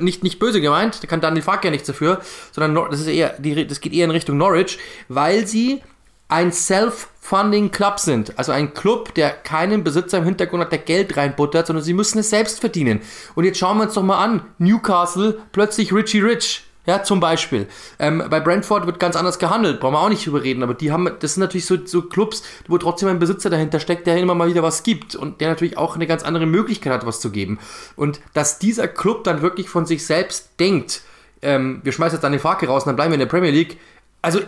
[0.00, 2.20] Nicht, nicht böse gemeint, da kann Daniel Fark ja nichts dafür,
[2.52, 4.78] sondern das, ist eher, das geht eher in Richtung Norwich,
[5.08, 5.82] weil sie
[6.28, 8.36] ein Self-Funding Club sind.
[8.36, 12.18] Also ein Club, der keinen Besitzer im Hintergrund hat, der Geld reinbuttert, sondern sie müssen
[12.18, 13.00] es selbst verdienen.
[13.36, 14.42] Und jetzt schauen wir uns doch mal an.
[14.58, 16.64] Newcastle, plötzlich Richie Rich.
[16.86, 17.66] Ja, zum Beispiel.
[17.98, 20.92] Ähm, bei Brentford wird ganz anders gehandelt, brauchen wir auch nicht drüber reden, aber die
[20.92, 24.36] haben, das sind natürlich so, so Clubs, wo trotzdem ein Besitzer dahinter steckt, der immer
[24.36, 27.30] mal wieder was gibt und der natürlich auch eine ganz andere Möglichkeit hat, was zu
[27.30, 27.58] geben.
[27.96, 31.02] Und dass dieser Club dann wirklich von sich selbst denkt,
[31.42, 33.78] ähm, wir schmeißen jetzt die Fake raus und dann bleiben wir in der Premier League.
[34.22, 34.40] Also,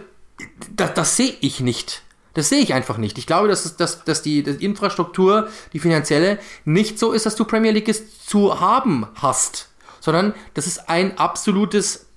[0.74, 2.03] das, das sehe ich nicht.
[2.34, 3.18] Das sehe ich einfach nicht.
[3.18, 7.45] Ich glaube, dass, dass, dass die, die Infrastruktur, die finanzielle, nicht so ist, dass du
[7.45, 7.93] Premier League
[8.24, 12.07] zu haben hast, sondern das ist ein absolutes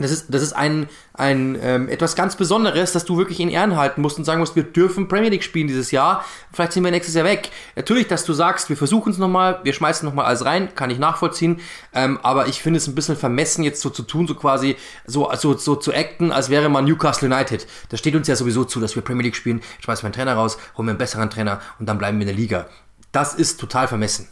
[0.00, 3.76] das ist, das ist ein, ein ähm, etwas ganz Besonderes, dass du wirklich in Ehren
[3.76, 6.90] halten musst und sagen musst, wir dürfen Premier League spielen dieses Jahr, vielleicht sind wir
[6.90, 7.50] nächstes Jahr weg.
[7.76, 10.98] Natürlich, dass du sagst, wir versuchen es nochmal, wir schmeißen nochmal alles rein, kann ich
[10.98, 11.60] nachvollziehen,
[11.94, 14.76] ähm, aber ich finde es ein bisschen vermessen, jetzt so zu tun, so quasi,
[15.06, 17.66] so, so, so zu acten, als wäre man Newcastle United.
[17.90, 20.34] Das steht uns ja sowieso zu, dass wir Premier League spielen, schmeißen wir einen Trainer
[20.34, 22.66] raus, holen wir einen besseren Trainer und dann bleiben wir in der Liga.
[23.12, 24.28] Das ist total vermessen.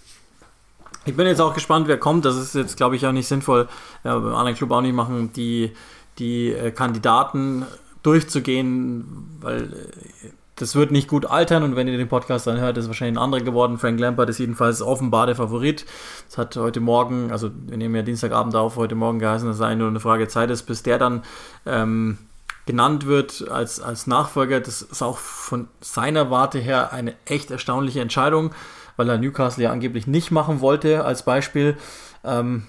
[1.04, 2.24] Ich bin jetzt auch gespannt, wer kommt.
[2.24, 3.68] Das ist jetzt, glaube ich, auch nicht sinnvoll,
[4.04, 5.72] ja, beim anderen Club auch nicht machen, die,
[6.18, 7.64] die äh, Kandidaten
[8.02, 12.76] durchzugehen, weil äh, das wird nicht gut altern und wenn ihr den Podcast dann hört,
[12.78, 13.78] ist wahrscheinlich ein anderer geworden.
[13.78, 15.86] Frank Lampard ist jedenfalls offenbar der Favorit.
[16.28, 19.76] Es hat heute Morgen, also wir nehmen ja Dienstagabend auf, heute Morgen geheißen, dass es
[19.76, 21.22] nur eine Frage Zeit ist, bis der dann
[21.64, 22.18] ähm,
[22.66, 24.60] genannt wird als, als Nachfolger.
[24.60, 28.50] Das ist auch von seiner Warte her eine echt erstaunliche Entscheidung
[28.98, 31.78] weil er Newcastle ja angeblich nicht machen wollte, als Beispiel.
[32.24, 32.64] Ähm,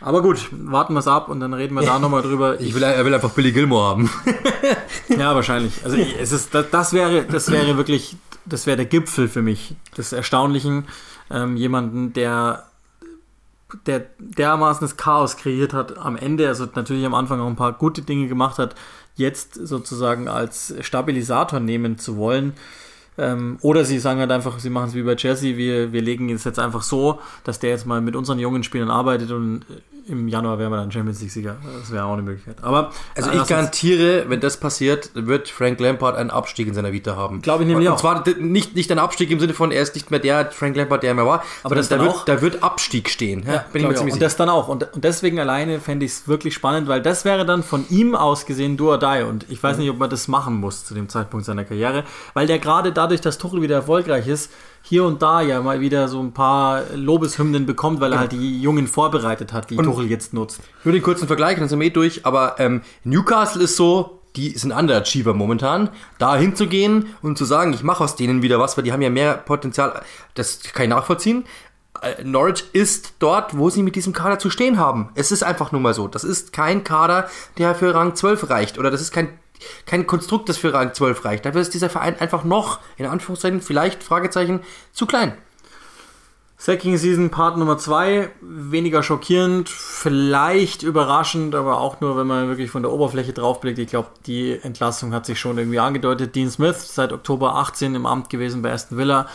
[0.00, 2.60] aber gut, warten wir es ab und dann reden wir da nochmal drüber.
[2.60, 4.10] Ich will, er will einfach Billy Gilmore haben.
[5.08, 5.84] ja, wahrscheinlich.
[5.84, 8.16] Also es ist, das, das wäre, das wäre wirklich,
[8.46, 10.86] das wäre der Gipfel für mich des Erstaunlichen.
[11.30, 12.64] Ähm, jemanden, der
[13.86, 17.72] der dermaßen das Chaos kreiert hat am Ende, also natürlich am Anfang auch ein paar
[17.72, 18.76] gute Dinge gemacht hat,
[19.16, 22.54] jetzt sozusagen als Stabilisator nehmen zu wollen.
[23.16, 26.30] Ähm, oder sie sagen halt einfach, sie machen es wie bei Chelsea, wir, wir legen
[26.30, 29.64] es jetzt einfach so, dass der jetzt mal mit unseren jungen Spielern arbeitet und
[30.06, 31.56] im Januar wären wir dann Champions League-Sieger.
[31.80, 32.56] Das wäre auch eine Möglichkeit.
[32.62, 37.16] Aber also ich garantiere, wenn das passiert, wird Frank Lampard einen Abstieg in seiner Vita
[37.16, 37.40] haben.
[37.42, 37.92] Glaube ich nämlich auch.
[37.92, 40.76] Und zwar nicht, nicht ein Abstieg im Sinne von, er ist nicht mehr der Frank
[40.76, 43.44] Lampard, der er mehr war, aber das da, wird, auch, da wird Abstieg stehen.
[43.46, 44.68] Ja, bin ich mir ziemlich und das dann auch.
[44.68, 48.14] Und, und deswegen alleine fände ich es wirklich spannend, weil das wäre dann von ihm
[48.14, 49.22] aus gesehen do or die.
[49.22, 52.46] Und ich weiß nicht, ob man das machen muss zu dem Zeitpunkt seiner Karriere, weil
[52.46, 54.50] der gerade dadurch, dass Tuchel wieder erfolgreich ist,
[54.86, 58.60] hier und da ja mal wieder so ein paar Lobeshymnen bekommt, weil er halt die
[58.60, 60.60] Jungen vorbereitet hat, die und Tuchel jetzt nutzt.
[60.84, 64.50] Nur den kurzen Vergleich, dann sind wir eh durch, aber ähm, Newcastle ist so, die
[64.50, 68.84] sind Underachiever momentan, da hinzugehen und zu sagen, ich mache aus denen wieder was, weil
[68.84, 70.02] die haben ja mehr Potenzial,
[70.34, 71.44] das kann ich nachvollziehen.
[72.02, 75.08] Äh, Norwich ist dort, wo sie mit diesem Kader zu stehen haben.
[75.14, 76.08] Es ist einfach nur mal so.
[76.08, 78.78] Das ist kein Kader, der für Rang 12 reicht.
[78.78, 79.30] Oder das ist kein
[79.86, 81.46] kein Konstrukt, das für Rang 12 reicht.
[81.46, 84.60] Dafür ist dieser Verein einfach noch, in Anführungszeichen, vielleicht, Fragezeichen,
[84.92, 85.34] zu klein.
[86.56, 92.70] Sacking Season Part Nummer 2, weniger schockierend, vielleicht überraschend, aber auch nur, wenn man wirklich
[92.70, 93.78] von der Oberfläche draufblickt.
[93.78, 96.34] Ich glaube, die Entlassung hat sich schon irgendwie angedeutet.
[96.34, 99.26] Dean Smith, seit Oktober 18 im Amt gewesen bei Aston Villa,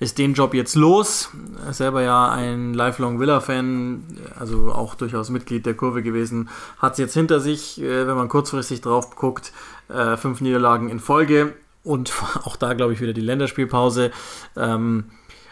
[0.00, 1.30] ist den Job jetzt los.
[1.64, 4.02] Er selber ja ein Lifelong Villa-Fan,
[4.38, 6.50] also auch durchaus Mitglied der Kurve gewesen.
[6.78, 9.52] Hat es jetzt hinter sich, äh, wenn man kurzfristig drauf guckt,
[9.88, 12.12] äh, fünf Niederlagen in Folge und
[12.44, 14.10] auch da, glaube ich, wieder die Länderspielpause.
[14.56, 15.04] Ähm,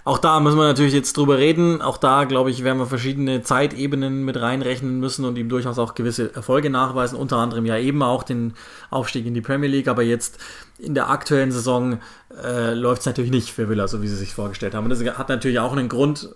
[0.05, 1.81] auch da müssen wir natürlich jetzt drüber reden.
[1.81, 5.95] Auch da, glaube ich, werden wir verschiedene Zeitebenen mit reinrechnen müssen und ihm durchaus auch
[5.95, 7.17] gewisse Erfolge nachweisen.
[7.17, 8.55] Unter anderem ja eben auch den
[8.91, 9.87] Aufstieg in die Premier League.
[9.87, 10.39] Aber jetzt
[10.79, 12.01] in der aktuellen Saison
[12.43, 14.85] äh, läuft es natürlich nicht für Villa, so wie sie sich vorgestellt haben.
[14.85, 16.35] Und das hat natürlich auch einen Grund.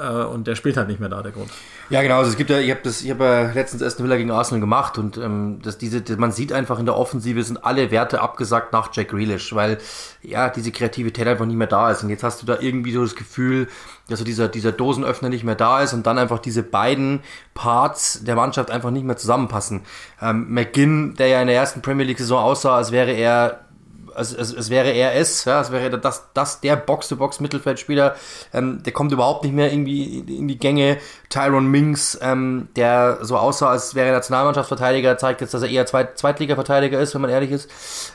[0.00, 1.50] Äh, und der spielt halt nicht mehr da, der Grund.
[1.88, 2.18] Ja, genau.
[2.18, 3.14] Also es gibt ja, ich habe das, ja
[3.52, 6.96] letztens erst Villa gegen Arsenal gemacht und ähm, das, diese, man sieht einfach in der
[6.96, 9.78] Offensive sind alle Werte abgesagt nach Jack Grealish, weil
[10.22, 12.02] ja diese Kreativität einfach nicht mehr da ist.
[12.02, 13.68] Und jetzt hast du da irgendwie so das Gefühl,
[14.08, 17.20] dass so dieser, dieser Dosenöffner nicht mehr da ist und dann einfach diese beiden
[17.54, 19.82] Parts der Mannschaft einfach nicht mehr zusammenpassen.
[20.20, 23.65] Ähm, McGinn, der ja in der ersten Premier League-Saison aussah, als wäre er
[24.16, 28.16] es, es, es wäre er es, ja, es wäre das, das der Box-to-Box-Mittelfeldspieler,
[28.52, 30.98] ähm, der kommt überhaupt nicht mehr irgendwie in die Gänge.
[31.28, 35.86] Tyron Minks, ähm, der so aussah, als wäre er Nationalmannschaftsverteidiger, zeigt jetzt, dass er eher
[35.86, 37.70] Zweit Zweitliga-Verteidiger ist, wenn man ehrlich ist.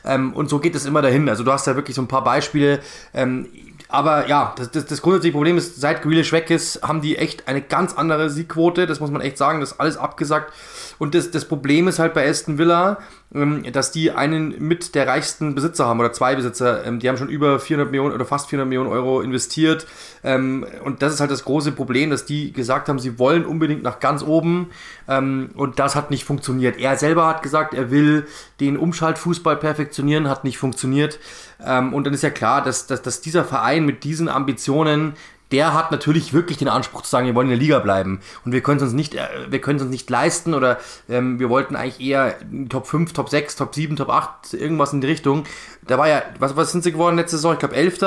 [0.06, 1.28] Ähm, und so geht es immer dahin.
[1.30, 2.80] Also du hast ja wirklich so ein paar Beispiele.
[3.14, 3.48] Ähm,
[3.92, 7.48] aber ja, das, das, das grundsätzliche Problem ist, seit Grealish weg ist, haben die echt
[7.48, 8.88] eine ganz andere Siegquote.
[8.88, 9.60] Das muss man echt sagen.
[9.60, 10.54] Das ist alles abgesagt.
[10.98, 13.00] Und das, das Problem ist halt bei Aston Villa,
[13.34, 16.86] ähm, dass die einen mit der reichsten Besitzer haben oder zwei Besitzer.
[16.86, 19.88] Ähm, die haben schon über 400 Millionen oder fast 400 Millionen Euro investiert.
[20.24, 23.84] Ähm, und das ist halt das große Problem, dass die gesagt haben, sie wollen unbedingt
[23.84, 24.70] nach ganz oben.
[25.08, 26.78] Und das hat nicht funktioniert.
[26.78, 28.28] Er selber hat gesagt, er will
[28.62, 31.20] den Umschaltfußball perfektionieren, hat nicht funktioniert.
[31.64, 35.14] Und dann ist ja klar, dass, dass, dass dieser Verein mit diesen Ambitionen
[35.52, 38.22] der hat natürlich wirklich den Anspruch zu sagen, wir wollen in der Liga bleiben.
[38.46, 41.40] Und wir können es uns nicht, äh, wir können es uns nicht leisten oder ähm,
[41.40, 42.36] wir wollten eigentlich eher
[42.70, 45.44] Top 5, Top 6, Top 7, Top 8, irgendwas in die Richtung.
[45.86, 47.54] Da war ja, was, was sind sie geworden letzte Saison?
[47.54, 48.02] Ich glaube 11.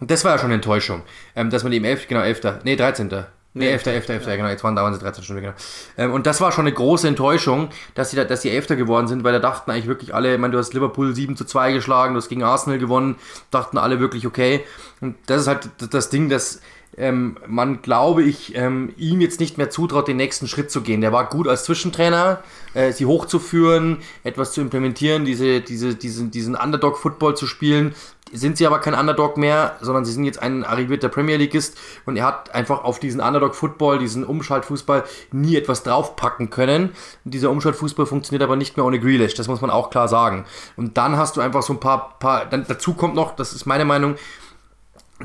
[0.00, 1.02] Und das war ja schon eine Enttäuschung.
[1.34, 2.62] Ähm, dass man eben 11, genau 11.
[2.64, 3.24] Nee, 13.
[3.54, 3.86] Nee, 11.
[3.86, 4.08] 11.
[4.08, 4.26] 11.
[4.26, 4.36] Ja.
[4.36, 5.54] genau, jetzt waren dauernd 13 Stunden, genau.
[5.98, 9.08] Ähm, und das war schon eine große Enttäuschung, dass sie, da, dass sie Elfter geworden
[9.08, 11.72] sind, weil da dachten eigentlich wirklich alle, ich meine, du hast Liverpool 7 zu 2
[11.72, 13.16] geschlagen, du hast gegen Arsenal gewonnen,
[13.50, 14.64] dachten alle wirklich okay.
[15.00, 16.60] Und das ist halt das Ding, dass
[16.96, 21.00] ähm, man, glaube ich, ähm, ihm jetzt nicht mehr zutraut, den nächsten Schritt zu gehen.
[21.00, 22.42] Der war gut als Zwischentrainer,
[22.74, 27.94] äh, sie hochzuführen, etwas zu implementieren, diese, diese, diesen, diesen Underdog-Football zu spielen.
[28.32, 32.16] Sind sie aber kein Underdog mehr, sondern sie sind jetzt ein arrivierter Premier Leagueist und
[32.16, 36.90] er hat einfach auf diesen Underdog-Football, diesen Umschaltfußball nie etwas draufpacken können.
[37.24, 40.46] Und dieser Umschaltfußball funktioniert aber nicht mehr ohne Grealish, das muss man auch klar sagen.
[40.76, 43.66] Und dann hast du einfach so ein paar, paar dann dazu kommt noch, das ist
[43.66, 44.16] meine Meinung,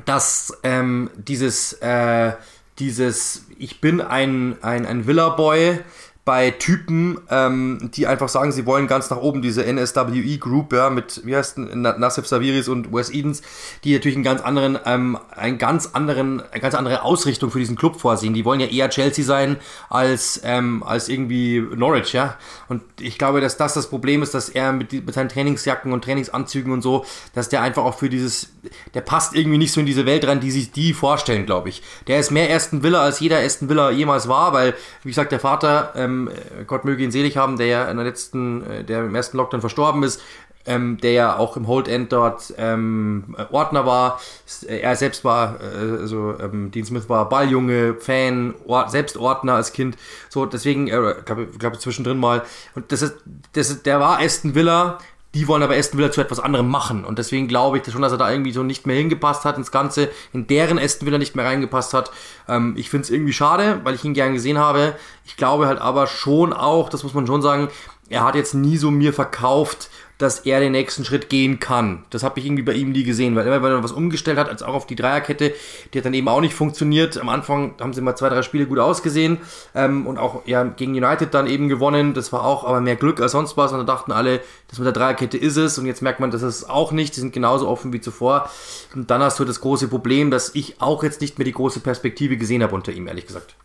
[0.05, 2.34] dass ähm, dieses, äh,
[2.80, 5.80] dieses, ich bin ein, ein, ein Villa-Boy,
[6.28, 10.89] bei Typen, ähm, die einfach sagen, sie wollen ganz nach oben, diese NSWE Group, ja,
[10.89, 13.41] mit, wie heißt Nassif Saviris und Wes Edens,
[13.86, 17.78] die natürlich einen ganz anderen, ähm, einen ganz anderen, eine ganz andere Ausrichtung für diesen
[17.78, 18.34] Club vorsehen.
[18.34, 19.55] Die wollen ja eher Chelsea sein
[19.89, 22.36] als, ähm, als irgendwie Norwich, ja.
[22.67, 26.03] Und ich glaube, dass das das Problem ist, dass er mit, mit seinen Trainingsjacken und
[26.03, 27.05] Trainingsanzügen und so,
[27.36, 28.49] dass der einfach auch für dieses,
[28.93, 31.82] der passt irgendwie nicht so in diese Welt rein, die sich die vorstellen, glaube ich.
[32.07, 34.73] Der ist mehr Aston Villa, als jeder Aston Villa jemals war, weil,
[35.03, 38.05] wie gesagt, der Vater, ähm, ähm, Gott möge ihn selig haben, der ja in der
[38.05, 40.22] letzten, äh, der im ersten Lockdown verstorben ist,
[40.68, 44.20] ähm, der ja auch im Hold End dort ähm, Ordner war.
[44.68, 49.74] Er selbst war, äh, also ähm, Dean Smith war Balljunge, Fan, Or selbst Ordner als
[49.74, 49.97] Kind.
[50.30, 52.43] So, deswegen, äh, glaube glaub, zwischendrin mal.
[52.76, 53.15] Und das ist,
[53.53, 54.99] das ist, der war Aston Villa,
[55.38, 57.05] die wollen aber Aston Villa zu etwas anderem machen.
[57.05, 59.71] Und deswegen glaube ich schon, dass er da irgendwie so nicht mehr hingepasst hat ins
[59.71, 62.11] Ganze, in deren Aston Villa nicht mehr reingepasst hat.
[62.47, 64.95] Ähm, ich finde es irgendwie schade, weil ich ihn gern gesehen habe.
[65.25, 67.69] Ich glaube halt aber schon auch, das muss man schon sagen,
[68.09, 72.03] er hat jetzt nie so mir verkauft, dass er den nächsten Schritt gehen kann.
[72.09, 74.49] Das habe ich irgendwie bei ihm nie gesehen, weil immer wenn er was umgestellt hat,
[74.49, 75.53] als auch auf die Dreierkette,
[75.93, 77.18] die hat dann eben auch nicht funktioniert.
[77.18, 79.38] Am Anfang haben sie mal zwei, drei Spiele gut ausgesehen
[79.76, 82.13] ähm, und auch ja, gegen United dann eben gewonnen.
[82.13, 84.86] Das war auch aber mehr Glück als sonst was und da dachten alle, das mit
[84.86, 87.15] der Dreierkette ist es und jetzt merkt man, das ist auch nicht.
[87.15, 88.49] Die sind genauso offen wie zuvor.
[88.95, 91.80] Und dann hast du das große Problem, dass ich auch jetzt nicht mehr die große
[91.80, 93.55] Perspektive gesehen habe unter ihm, ehrlich gesagt.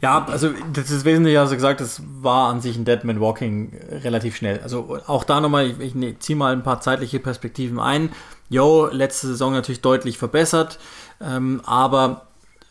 [0.00, 4.36] Ja, also das ist wesentlich, also gesagt, das war an sich ein Deadman Walking relativ
[4.36, 4.60] schnell.
[4.62, 8.10] Also auch da nochmal, ich, ich ne, ziehe mal ein paar zeitliche Perspektiven ein.
[8.50, 10.78] Jo, letzte Saison natürlich deutlich verbessert,
[11.20, 12.26] ähm, aber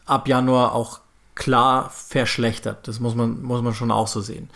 [0.06, 1.00] ab Januar auch
[1.36, 2.88] klar verschlechtert.
[2.88, 4.50] Das muss man, muss man schon auch so sehen.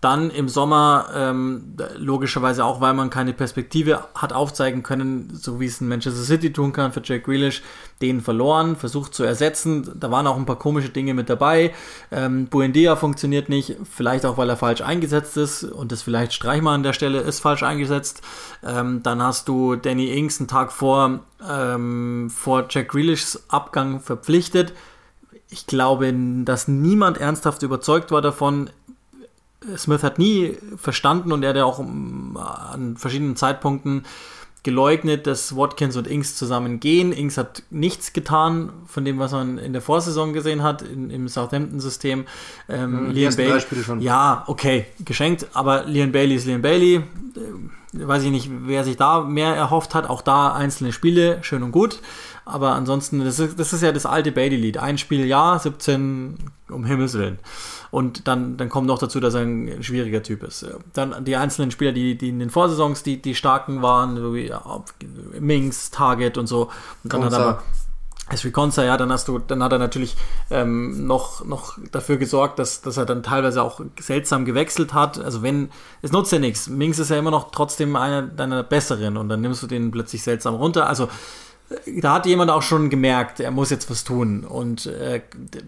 [0.00, 5.66] Dann im Sommer, ähm, logischerweise auch, weil man keine Perspektive hat aufzeigen können, so wie
[5.66, 7.62] es ein Manchester City tun kann für Jack Grealish,
[8.00, 9.90] den verloren, versucht zu ersetzen.
[10.00, 11.74] Da waren auch ein paar komische Dinge mit dabei.
[12.10, 16.76] Ähm, Buendia funktioniert nicht, vielleicht auch, weil er falsch eingesetzt ist und das vielleicht Streichmann
[16.76, 18.22] an der Stelle ist falsch eingesetzt.
[18.64, 24.72] Ähm, dann hast du Danny Ings einen Tag vor, ähm, vor Jack Grealishs Abgang verpflichtet.
[25.50, 28.70] Ich glaube, dass niemand ernsthaft überzeugt war davon,
[29.76, 34.04] Smith hat nie verstanden und er hat ja auch ähm, an verschiedenen Zeitpunkten
[34.62, 37.12] geleugnet, dass Watkins und Inks zusammen gehen.
[37.12, 41.28] Inks hat nichts getan von dem, was man in der Vorsaison gesehen hat, in, im
[41.28, 42.26] Southampton-System.
[42.68, 43.62] Ähm, mhm, Liam Bailey.
[44.00, 46.96] Ja, okay, geschenkt, aber Liam Bailey ist Liam Bailey.
[46.96, 47.02] Äh,
[47.92, 50.08] weiß ich nicht, wer sich da mehr erhofft hat.
[50.08, 52.00] Auch da einzelne Spiele, schön und gut.
[52.44, 54.78] Aber ansonsten, das ist, das ist ja das alte Bailey-Lied.
[54.78, 56.38] Ein Spiel ja, 17
[56.70, 57.38] um Himmels Willen.
[57.90, 60.66] Und dann, dann kommt noch dazu, dass er ein schwieriger Typ ist.
[60.92, 64.52] Dann die einzelnen Spieler, die, die in den Vorsaisons die, die starken waren, wie
[65.38, 66.70] Minks, Target und so.
[67.02, 67.36] Und dann Konza.
[67.36, 67.62] hat aber
[68.30, 70.16] Esri Konza, ja, dann hast du, dann hat er natürlich
[70.50, 75.18] ähm, noch, noch dafür gesorgt, dass, dass er dann teilweise auch seltsam gewechselt hat.
[75.18, 75.70] Also wenn,
[76.00, 76.68] es nutzt ja nichts.
[76.68, 80.22] Minks ist ja immer noch trotzdem einer deiner besseren und dann nimmst du den plötzlich
[80.22, 80.86] seltsam runter.
[80.86, 81.08] Also
[81.86, 84.44] da hat jemand auch schon gemerkt, er muss jetzt was tun.
[84.44, 85.22] Und, äh,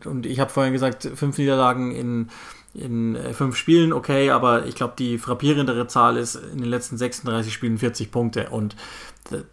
[0.05, 2.29] und ich habe vorhin gesagt, fünf Niederlagen in,
[2.75, 6.97] in äh, fünf Spielen, okay, aber ich glaube, die frappierendere Zahl ist in den letzten
[6.97, 8.51] 36 Spielen 40 Punkte.
[8.51, 8.75] Und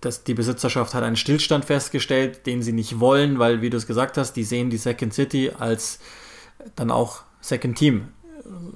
[0.02, 3.86] das, die Besitzerschaft hat einen Stillstand festgestellt, den sie nicht wollen, weil, wie du es
[3.86, 6.00] gesagt hast, die sehen die Second City als
[6.76, 8.10] dann auch Second Team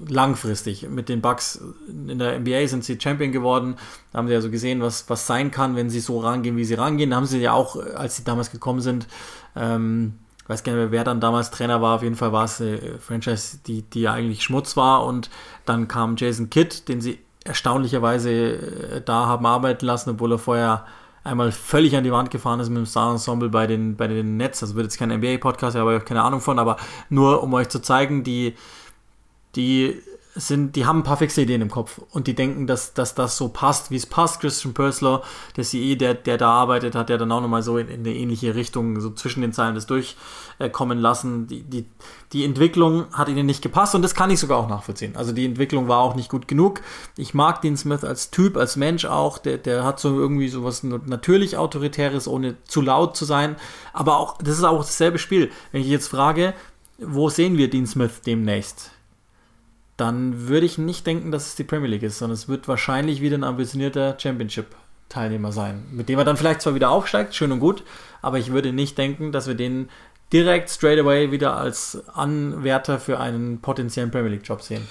[0.07, 0.87] langfristig.
[0.89, 3.75] Mit den Bucks in der NBA sind sie Champion geworden.
[4.11, 6.75] Da haben sie also gesehen, was, was sein kann, wenn sie so rangehen, wie sie
[6.75, 7.09] rangehen.
[7.09, 9.07] Da haben sie ja auch, als sie damals gekommen sind,
[9.55, 11.95] ähm, weiß gar nicht mehr, wer dann damals Trainer war.
[11.95, 15.05] Auf jeden Fall war es eine Franchise, die, die eigentlich Schmutz war.
[15.05, 15.29] Und
[15.65, 20.85] dann kam Jason Kidd, den sie erstaunlicherweise äh, da haben arbeiten lassen, obwohl er vorher
[21.23, 24.37] einmal völlig an die Wand gefahren ist mit dem Star Ensemble bei den, bei den
[24.37, 24.61] Nets.
[24.61, 26.77] Also wird jetzt kein NBA-Podcast, ich habe keine Ahnung von, aber
[27.09, 28.55] nur um euch zu zeigen, die,
[29.55, 30.01] die
[30.35, 33.37] sind, die haben ein paar fixe Ideen im Kopf und die denken, dass, dass das
[33.37, 34.39] so passt, wie es passt.
[34.39, 35.21] Christian Purslow,
[35.55, 38.15] der CE, der, der da arbeitet, hat ja dann auch nochmal so in, in, eine
[38.15, 41.45] ähnliche Richtung, so zwischen den Zeilen das durchkommen lassen.
[41.45, 41.85] Die, die,
[42.31, 45.15] die Entwicklung hat ihnen nicht gepasst und das kann ich sogar auch nachvollziehen.
[45.15, 46.81] Also die Entwicklung war auch nicht gut genug.
[47.15, 49.37] Ich mag Dean Smith als Typ, als Mensch auch.
[49.37, 53.55] Der, der hat so irgendwie so was natürlich Autoritäres, ohne zu laut zu sein.
[53.93, 55.51] Aber auch, das ist auch dasselbe Spiel.
[55.71, 56.55] Wenn ich jetzt frage,
[56.97, 58.92] wo sehen wir Dean Smith demnächst?
[59.97, 63.21] Dann würde ich nicht denken, dass es die Premier League ist, sondern es wird wahrscheinlich
[63.21, 67.59] wieder ein ambitionierter Championship-Teilnehmer sein, mit dem er dann vielleicht zwar wieder aufsteigt, schön und
[67.59, 67.83] gut,
[68.21, 69.89] aber ich würde nicht denken, dass wir den
[70.31, 74.87] direkt straight away wieder als Anwärter für einen potenziellen Premier League-Job sehen.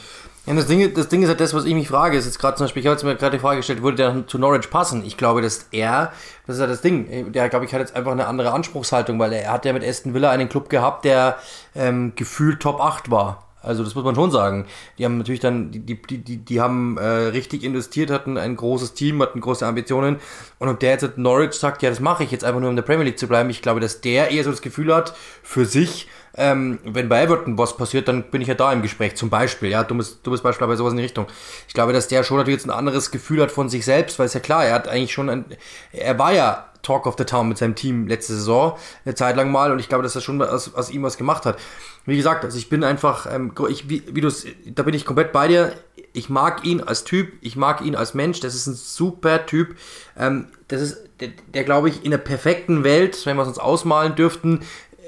[0.47, 2.17] Ja, das Ding, das Ding ist halt das, was ich mich frage.
[2.17, 4.39] Ist jetzt gerade zum Beispiel, ich habe mir gerade die Frage gestellt, würde der zu
[4.39, 5.05] Norwich passen?
[5.05, 6.13] Ich glaube, dass er,
[6.47, 9.33] das ist ja das Ding, der, glaube ich, hat jetzt einfach eine andere Anspruchshaltung, weil
[9.33, 11.39] er hat ja mit Aston Villa einen Club gehabt, der
[11.77, 13.52] ähm, gefühlt Top 8 war.
[13.63, 14.67] Also das muss man schon sagen.
[14.99, 18.95] Die haben natürlich dann, die, die, die, die haben äh, richtig investiert, hatten ein großes
[18.95, 20.17] Team, hatten große Ambitionen.
[20.59, 22.77] Und ob der jetzt Norwich sagt, ja, das mache ich jetzt einfach nur, um in
[22.77, 25.65] der Premier League zu bleiben, ich glaube, dass der eher so das Gefühl hat, für
[25.65, 29.31] sich, ähm, wenn bei Everton was passiert, dann bin ich ja da im Gespräch, zum
[29.31, 29.71] Beispiel.
[29.71, 31.27] Ja, dummes, dummes Beispiel, aber sowas in die Richtung.
[31.69, 34.27] Ich glaube, dass der schon natürlich jetzt ein anderes Gefühl hat von sich selbst, weil
[34.27, 35.45] es ja klar, er hat eigentlich schon ein,
[35.93, 39.51] er war ja Talk of the Town mit seinem Team letzte Saison, eine Zeit lang
[39.51, 41.59] mal, und ich glaube, dass er schon aus, aus ihm was gemacht hat.
[42.05, 44.31] Wie gesagt, also ich bin einfach, ähm, ich, wie, wie du
[44.67, 45.73] da bin ich komplett bei dir.
[46.13, 49.77] Ich mag ihn als Typ, ich mag ihn als Mensch, das ist ein super Typ.
[50.17, 53.59] Ähm, das ist, der, der glaube ich, in der perfekten Welt, wenn wir es uns
[53.59, 54.61] ausmalen dürften,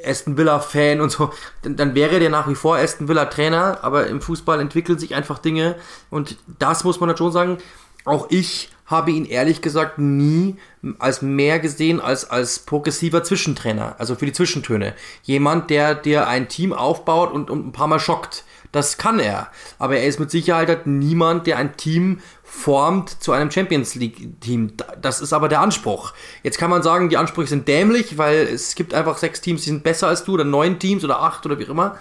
[0.04, 1.32] Aston Villa Fan und so,
[1.62, 5.14] dann, dann, wäre der nach wie vor Aston Villa Trainer, aber im Fußball entwickeln sich
[5.14, 5.76] einfach Dinge
[6.10, 7.58] und das muss man halt schon sagen.
[8.04, 10.56] Auch ich habe ihn ehrlich gesagt nie
[10.98, 14.94] als mehr gesehen als als progressiver Zwischentrainer, also für die Zwischentöne.
[15.22, 18.44] Jemand, der dir ein Team aufbaut und, und ein paar Mal schockt.
[18.72, 19.52] Das kann er.
[19.78, 24.40] Aber er ist mit Sicherheit halt niemand, der ein Team formt zu einem Champions League
[24.40, 24.72] Team.
[25.00, 26.12] Das ist aber der Anspruch.
[26.42, 29.70] Jetzt kann man sagen, die Ansprüche sind dämlich, weil es gibt einfach sechs Teams, die
[29.70, 31.98] sind besser als du oder neun Teams oder acht oder wie auch immer.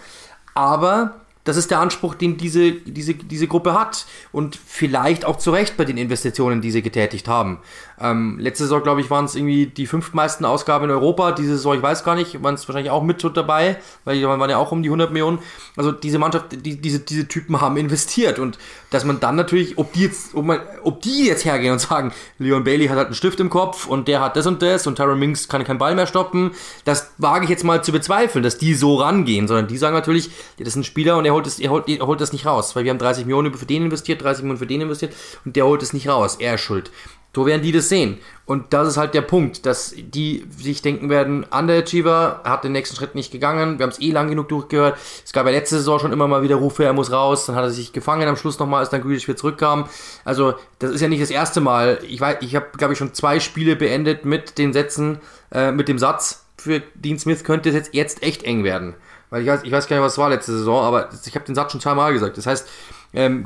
[0.55, 4.05] Aber das ist der Anspruch, den diese, diese, diese Gruppe hat.
[4.31, 7.59] Und vielleicht auch zu Recht bei den Investitionen, die sie getätigt haben.
[7.99, 11.31] Ähm, letzte Saison, glaube ich, waren es irgendwie die fünftmeisten Ausgaben in Europa.
[11.31, 14.49] Diese Saison, ich weiß gar nicht, waren es wahrscheinlich auch mit dabei, weil die waren
[14.49, 15.39] ja auch um die 100 Millionen.
[15.77, 18.39] Also diese Mannschaft, die, diese, diese Typen haben investiert.
[18.39, 18.57] Und
[18.89, 22.13] dass man dann natürlich, ob die jetzt, ob, man, ob die jetzt hergehen und sagen,
[22.39, 24.95] Leon Bailey hat halt einen Stift im Kopf und der hat das und das und
[24.95, 26.51] Tyron Minks kann keinen Ball mehr stoppen,
[26.85, 30.31] das wage ich jetzt mal zu bezweifeln, dass die so rangehen, sondern die sagen natürlich,
[30.59, 32.75] das ist ein Spieler und er holt das, er holt, er holt das nicht raus,
[32.75, 35.13] weil wir haben 30 Millionen für den investiert, 30 Millionen für den investiert
[35.45, 36.37] und der holt es nicht raus.
[36.39, 36.91] Er ist schuld.
[37.35, 38.19] So werden die das sehen.
[38.45, 42.95] Und das ist halt der Punkt, dass die sich denken werden, Underachiever hat den nächsten
[42.95, 44.97] Schritt nicht gegangen, wir haben es eh lang genug durchgehört.
[45.25, 47.63] Es gab ja letzte Saison schon immer mal wieder Rufe, er muss raus, dann hat
[47.63, 49.87] er sich gefangen am Schluss nochmal, als dann Grealish wieder zurückkam.
[50.25, 51.99] Also das ist ja nicht das erste Mal.
[52.03, 55.19] Ich ich habe, glaube ich, schon zwei Spiele beendet mit den Sätzen,
[55.51, 58.95] äh, mit dem Satz, für Dean Smith könnte es jetzt, jetzt echt eng werden.
[59.29, 61.45] Weil ich weiß, ich weiß gar nicht, was es war letzte Saison, aber ich habe
[61.45, 62.37] den Satz schon zweimal gesagt.
[62.37, 62.67] Das heißt,
[63.13, 63.45] ähm,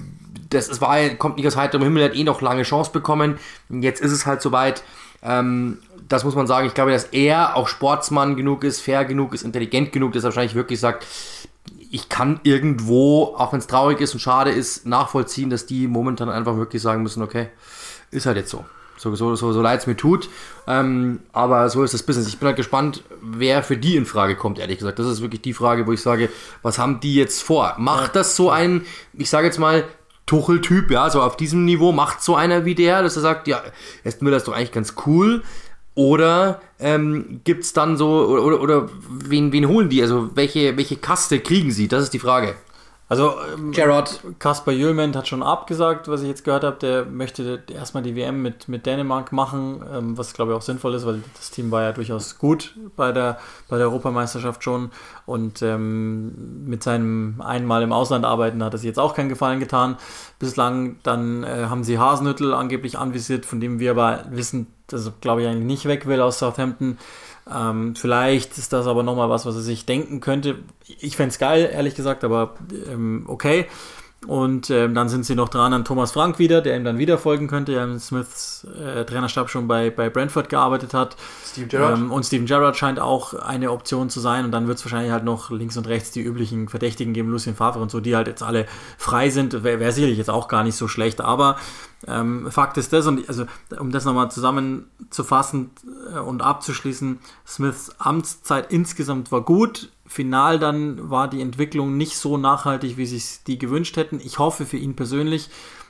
[0.49, 3.38] das es war, kommt nicht aus heiterem Himmel, hat eh noch lange Chance bekommen.
[3.70, 4.84] Jetzt ist es halt soweit.
[5.22, 6.68] Ähm, das muss man sagen.
[6.68, 10.28] Ich glaube, dass er auch Sportsmann genug ist, fair genug ist, intelligent genug, dass er
[10.28, 11.05] wahrscheinlich wirklich sagt,
[11.91, 16.30] ich kann irgendwo, auch wenn es traurig ist und schade ist, nachvollziehen, dass die momentan
[16.30, 17.47] einfach wirklich sagen müssen, okay,
[18.11, 18.65] ist halt jetzt so.
[18.98, 20.30] So, so, so, so leid es mir tut.
[20.68, 22.28] Ähm, aber so ist das Business.
[22.28, 25.00] Ich bin halt gespannt, wer für die in Frage kommt, ehrlich gesagt.
[25.00, 26.30] Das ist wirklich die Frage, wo ich sage,
[26.62, 27.76] was haben die jetzt vor?
[27.78, 29.84] Macht das so ein, ich sage jetzt mal,
[30.26, 33.62] Tuchel-Typ, ja, so auf diesem Niveau, macht so einer wie der, dass er sagt, ja,
[34.06, 35.41] Aston Miller ist doch eigentlich ganz cool.
[35.95, 40.02] Oder ähm, gibt es dann so, oder, oder, oder wen, wen holen die?
[40.02, 41.88] Also welche, welche Kaste kriegen sie?
[41.88, 42.56] Das ist die Frage.
[43.10, 44.20] Also ähm, Gerard.
[44.38, 46.76] Kasper Jülment hat schon abgesagt, was ich jetzt gehört habe.
[46.78, 50.93] Der möchte erstmal die WM mit, mit Dänemark machen, ähm, was glaube ich auch sinnvoll
[50.93, 53.39] ist, weil das Team war ja durchaus gut bei der,
[53.70, 54.91] bei der Europameisterschaft schon.
[55.26, 59.62] Und ähm, mit seinem einmal im Ausland arbeiten hat er sich jetzt auch keinen Gefallen
[59.62, 59.95] getan.
[60.38, 65.14] Bislang dann äh, haben sie Hasenhüttel angeblich anvisiert, von dem wir aber wissen, dass er
[65.22, 66.97] glaube ich eigentlich nicht weg will aus Southampton.
[67.54, 70.60] Ähm, vielleicht ist das aber nochmal was, was er sich denken könnte.
[71.00, 72.56] Ich fände es geil, ehrlich gesagt, aber
[72.88, 73.68] ähm, okay.
[74.26, 77.20] Und ähm, dann sind sie noch dran an Thomas Frank wieder, der ihm dann wieder
[77.20, 81.15] folgen könnte, der im Smiths äh, Trainerstab schon bei, bei Brentford gearbeitet hat.
[81.45, 81.97] Steve Gerrard.
[81.97, 84.43] Ähm, und Steven Gerrard scheint auch eine Option zu sein.
[84.43, 87.55] Und dann wird es wahrscheinlich halt noch links und rechts die üblichen Verdächtigen geben, Lucien
[87.55, 88.65] Favre und so, die halt jetzt alle
[88.97, 89.63] frei sind.
[89.63, 91.22] Wäre wär sicherlich jetzt auch gar nicht so schlecht.
[91.22, 91.57] Aber
[92.07, 93.45] ähm, Fakt ist das, und also
[93.80, 95.72] um das nochmal zusammenzufassen
[96.13, 99.91] äh, und abzuschließen, Smiths Amtszeit insgesamt war gut.
[100.08, 104.20] Final dann war die Entwicklung nicht so nachhaltig, wie sich die gewünscht hätten.
[104.24, 105.49] Ich hoffe für ihn persönlich,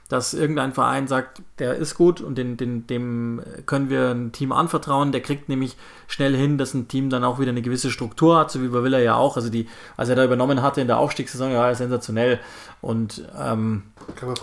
[0.09, 4.51] dass irgendein Verein sagt, der ist gut und den, den, dem können wir ein Team
[4.53, 5.11] anvertrauen.
[5.11, 5.75] Der kriegt nämlich
[6.07, 8.83] schnell hin, dass ein Team dann auch wieder eine gewisse Struktur hat, so wie bei
[8.83, 9.35] Villa ja auch.
[9.35, 12.39] Also die, als er da übernommen hatte in der Aufstiegssaison, ja, sensationell.
[12.79, 13.83] Und ähm,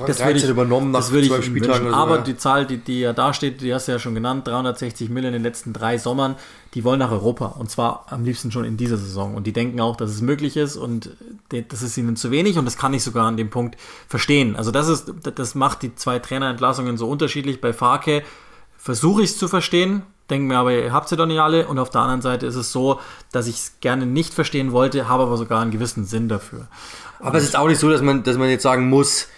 [0.07, 1.89] das würde ich übernommen nach das würde ich Spieltagen.
[1.89, 2.22] So, aber ja.
[2.22, 5.37] die Zahl, die, die ja da steht, die hast du ja schon genannt, 360 Millionen
[5.37, 6.35] in den letzten drei Sommern,
[6.74, 9.37] die wollen nach Europa und zwar am liebsten schon in dieser Saison.
[9.37, 11.11] Und die denken auch, dass es möglich ist und
[11.49, 13.76] das ist ihnen zu wenig und das kann ich sogar an dem Punkt
[14.09, 14.57] verstehen.
[14.57, 17.61] Also das ist, das macht die zwei Trainerentlassungen so unterschiedlich.
[17.61, 18.24] Bei Farke
[18.76, 21.66] versuche ich es zu verstehen, denke mir aber, ihr habt sie doch nicht alle.
[21.68, 23.01] Und auf der anderen Seite ist es so,
[23.32, 26.66] dass ich es gerne nicht verstehen wollte, habe aber sogar einen gewissen Sinn dafür.
[27.25, 29.29] Aber es ist auch nicht so, dass man, dass man jetzt sagen muss,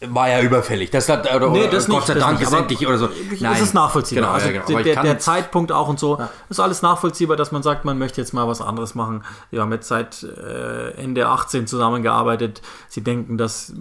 [0.00, 0.90] war ja überfällig.
[0.90, 3.06] Das hat, oder, nee, das Gott sei Dank ist endlich oder so.
[3.06, 3.52] Nein.
[3.52, 4.22] Das ist nachvollziehbar.
[4.22, 4.82] Genau, also ja, genau.
[4.82, 6.30] der, der Zeitpunkt auch und so ja.
[6.48, 9.24] ist alles nachvollziehbar, dass man sagt, man möchte jetzt mal was anderes machen.
[9.50, 12.62] Wir haben jetzt seit äh, Ende 18 zusammengearbeitet.
[12.88, 13.72] Sie denken, dass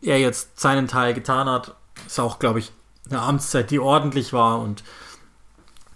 [0.00, 1.74] er jetzt seinen Teil getan hat.
[2.06, 2.72] Ist auch, glaube ich,
[3.10, 4.84] eine Amtszeit, die ordentlich war und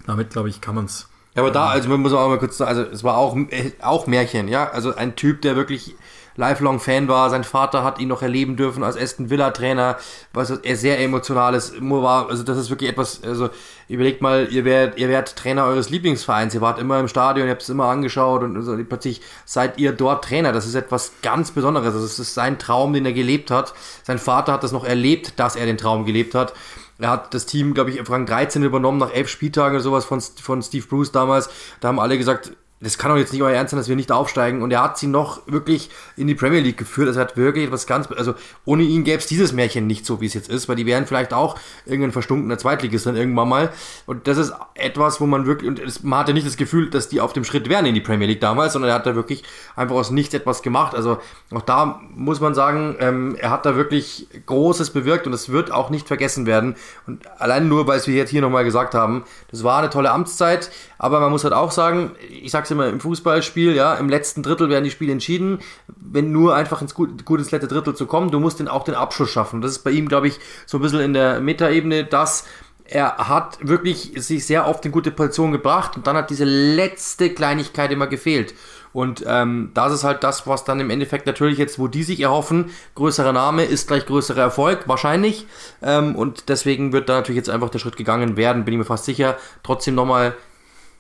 [0.06, 1.08] damit, glaube ich, kann man es.
[1.34, 3.72] Ja, aber da, also man muss auch mal kurz sagen, also es war auch, äh,
[3.80, 4.68] auch Märchen, ja.
[4.68, 5.94] Also ein Typ, der wirklich
[6.36, 7.30] lifelong Fan war.
[7.30, 9.96] Sein Vater hat ihn noch erleben dürfen als Aston Villa Trainer,
[10.32, 12.28] was er sehr emotionales war.
[12.28, 13.50] Also das ist wirklich etwas, also
[13.88, 17.52] überlegt mal, ihr werdet, ihr werdet Trainer eures Lieblingsvereins, ihr wart immer im Stadion, ihr
[17.52, 20.52] habt es immer angeschaut und also plötzlich seid ihr dort Trainer.
[20.52, 21.94] Das ist etwas ganz Besonderes.
[21.94, 23.74] Das ist sein Traum, den er gelebt hat.
[24.02, 26.54] Sein Vater hat das noch erlebt, dass er den Traum gelebt hat.
[26.98, 30.20] Er hat das Team, glaube ich, Rang 13 übernommen nach elf Spieltagen oder sowas von,
[30.20, 31.50] von Steve Bruce damals.
[31.80, 32.52] Da haben alle gesagt,
[32.82, 34.60] das kann doch jetzt nicht euer Ernst sein, dass wir nicht aufsteigen.
[34.60, 37.08] Und er hat sie noch wirklich in die Premier League geführt.
[37.08, 40.26] Das hat wirklich etwas ganz, also ohne ihn gäbe es dieses Märchen nicht so, wie
[40.26, 41.56] es jetzt ist, weil die wären vielleicht auch
[41.86, 43.70] irgendein verstunkener Zweitligist dann irgendwann mal.
[44.06, 47.20] Und das ist etwas, wo man wirklich, und man hatte nicht das Gefühl, dass die
[47.20, 49.44] auf dem Schritt wären in die Premier League damals, sondern er hat da wirklich
[49.76, 50.96] einfach aus nichts etwas gemacht.
[50.96, 51.18] Also
[51.52, 55.70] auch da muss man sagen, ähm, er hat da wirklich Großes bewirkt und es wird
[55.70, 56.74] auch nicht vergessen werden.
[57.06, 59.22] Und allein nur, weil es wir jetzt hier nochmal gesagt haben,
[59.52, 63.00] das war eine tolle Amtszeit, aber man muss halt auch sagen, ich sag's immer im
[63.00, 65.60] Fußballspiel, ja, im letzten Drittel werden die Spiele entschieden.
[65.86, 68.84] Wenn nur einfach ins gut, gut ins letzte Drittel zu kommen, du musst den auch
[68.84, 69.60] den Abschluss schaffen.
[69.60, 72.44] Das ist bei ihm, glaube ich, so ein bisschen in der Metaebene, dass
[72.84, 77.30] er hat wirklich sich sehr oft in gute Position gebracht und dann hat diese letzte
[77.30, 78.54] Kleinigkeit immer gefehlt.
[78.92, 82.20] Und ähm, das ist halt das, was dann im Endeffekt natürlich jetzt, wo die sich
[82.20, 85.46] erhoffen, größerer Name ist gleich größerer Erfolg, wahrscheinlich.
[85.82, 88.84] Ähm, und deswegen wird da natürlich jetzt einfach der Schritt gegangen werden, bin ich mir
[88.84, 89.36] fast sicher.
[89.62, 90.34] Trotzdem nochmal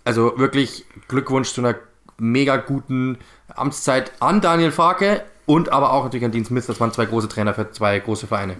[0.04, 1.76] also wirklich Glückwunsch zu einer
[2.18, 6.66] mega guten Amtszeit an Daniel Farke und aber auch natürlich an Dean Smith.
[6.66, 8.56] Das waren zwei große Trainer für zwei große Vereine.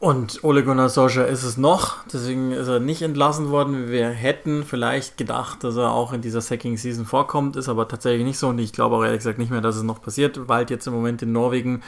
[0.00, 3.88] Und Ole Gunnar Solskjaer ist es noch, deswegen ist er nicht entlassen worden.
[3.88, 8.24] Wir hätten vielleicht gedacht, dass er auch in dieser Sacking Season vorkommt, ist aber tatsächlich
[8.24, 10.46] nicht so und ich glaube auch ehrlich gesagt nicht mehr, dass es noch passiert.
[10.48, 11.82] Wald jetzt im Moment in Norwegen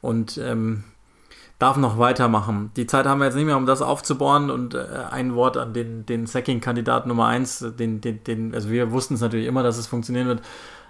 [0.00, 0.84] und ähm,
[1.58, 2.70] darf noch weitermachen.
[2.76, 5.72] Die Zeit haben wir jetzt nicht mehr, um das aufzubohren und äh, ein Wort an
[5.72, 9.78] den, den Sacking-Kandidat Nummer 1, den, den, den, also wir wussten es natürlich immer, dass
[9.78, 10.42] es funktionieren wird,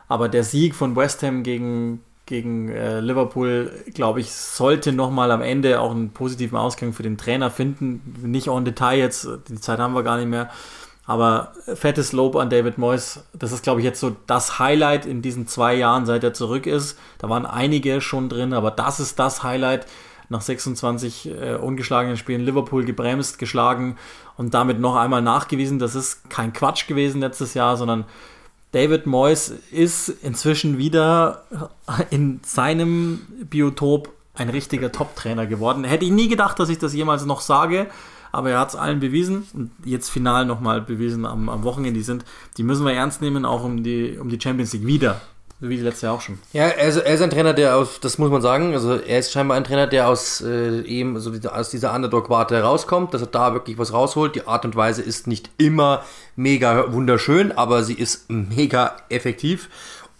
[0.09, 5.43] aber der Sieg von West Ham gegen, gegen äh, Liverpool, glaube ich, sollte nochmal am
[5.43, 8.15] Ende auch einen positiven Ausgang für den Trainer finden.
[8.23, 10.51] Nicht en Detail jetzt, die Zeit haben wir gar nicht mehr.
[11.09, 13.25] Aber fettes Lob an David Moyes.
[13.33, 16.67] Das ist, glaube ich, jetzt so das Highlight in diesen zwei Jahren, seit er zurück
[16.67, 16.99] ist.
[17.19, 19.87] Da waren einige schon drin, aber das ist das Highlight
[20.29, 23.97] nach 26 äh, ungeschlagenen Spielen Liverpool gebremst, geschlagen
[24.37, 28.05] und damit noch einmal nachgewiesen, das ist kein Quatsch gewesen letztes Jahr, sondern
[28.73, 31.45] David Moyes ist inzwischen wieder
[32.11, 35.85] in seinem Biotop ein richtiger Top-Trainer geworden.
[35.85, 37.87] Hätte ich nie gedacht, dass ich das jemals noch sage,
[38.33, 41.99] aber er hat es allen bewiesen und jetzt final nochmal bewiesen am, am Wochenende.
[41.99, 42.25] Die sind,
[42.59, 45.23] die müssen wir ernst nehmen, auch um die, um die Champions League wieder
[45.61, 46.39] wie letztes Jahr auch schon.
[46.53, 49.19] Ja, er ist, er ist, ein Trainer, der aus, das muss man sagen, also er
[49.19, 53.29] ist scheinbar ein Trainer, der aus äh, eben, also aus dieser Underdog-Warte herauskommt, dass er
[53.29, 54.35] da wirklich was rausholt.
[54.35, 56.05] Die Art und Weise ist nicht immer
[56.35, 59.71] mega wunderschön, aber sie ist mega effektiv.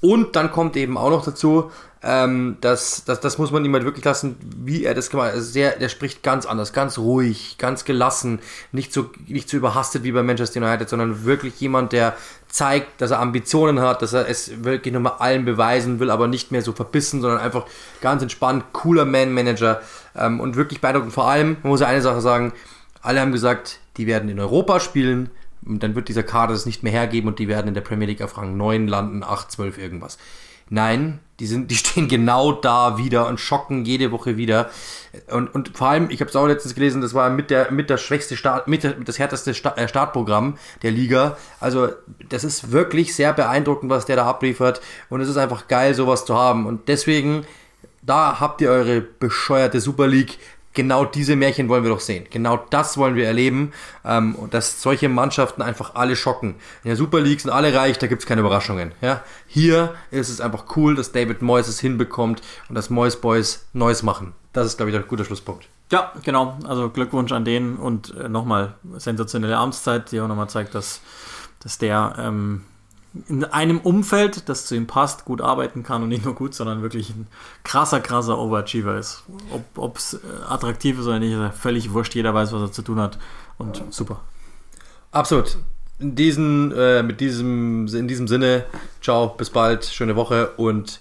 [0.01, 1.71] Und dann kommt eben auch noch dazu,
[2.09, 5.35] Ähm, das, das, das muss man ihm halt wirklich lassen, wie er das gemacht hat.
[5.35, 8.39] Also sehr, der spricht ganz anders, ganz ruhig, ganz gelassen,
[8.71, 13.11] nicht so, nicht so überhastet wie bei Manchester United, sondern wirklich jemand, der zeigt, dass
[13.11, 16.71] er Ambitionen hat, dass er es wirklich nochmal allen beweisen will, aber nicht mehr so
[16.73, 17.67] verbissen, sondern einfach
[18.01, 19.81] ganz entspannt, cooler Man-Manager
[20.15, 21.13] ähm, und wirklich beeindruckend.
[21.13, 22.53] Vor allem, man muss ja eine Sache sagen,
[23.03, 25.31] alle haben gesagt, die werden in Europa spielen,
[25.65, 28.07] und dann wird dieser Kader das nicht mehr hergeben und die werden in der Premier
[28.07, 30.17] League auf Rang 9 landen, 8, 12, irgendwas.
[30.69, 34.71] Nein, die, sind, die stehen genau da wieder und schocken jede Woche wieder.
[35.31, 37.91] Und, und vor allem, ich habe es auch letztens gelesen, das war mit der, mit
[37.91, 41.37] der schwächste Start, mit, der, mit das härteste Start, äh, Startprogramm der Liga.
[41.61, 41.91] Also,
[42.29, 44.81] das ist wirklich sehr beeindruckend, was der da abliefert.
[45.09, 46.67] Und es ist einfach geil, sowas zu haben.
[46.67, 47.47] Und deswegen,
[48.03, 50.39] da habt ihr eure bescheuerte Super League
[50.77, 52.27] genau diese Märchen wollen wir doch sehen.
[52.31, 53.73] Genau das wollen wir erleben.
[54.05, 56.55] Ähm, dass solche Mannschaften einfach alle schocken.
[56.85, 58.93] In der Super League sind alle reich, da gibt es keine Überraschungen.
[59.01, 59.25] Ja?
[59.49, 64.05] Hier ist es einfach cool, dass David Moyes es hinbekommt und dass Moyes Boys Neues
[64.05, 64.35] machen.
[64.53, 65.69] Das ist, glaube ich, ein guter Schlusspunkt.
[65.91, 66.57] Ja, genau.
[66.67, 71.01] Also Glückwunsch an den und äh, nochmal sensationelle Amtszeit, die auch nochmal zeigt, dass,
[71.61, 72.63] dass der ähm,
[73.29, 76.83] in einem Umfeld, das zu ihm passt, gut arbeiten kann und nicht nur gut, sondern
[76.83, 77.27] wirklich ein
[77.65, 79.25] krasser, krasser Overachiever ist.
[79.75, 82.15] Ob es äh, attraktiv ist oder nicht, ist völlig wurscht.
[82.15, 83.19] Jeder weiß, was er zu tun hat
[83.59, 84.21] und super.
[85.13, 85.57] Absolut.
[85.99, 88.65] In, diesen, äh, mit diesem, in diesem Sinne,
[89.01, 91.01] ciao, bis bald, schöne Woche und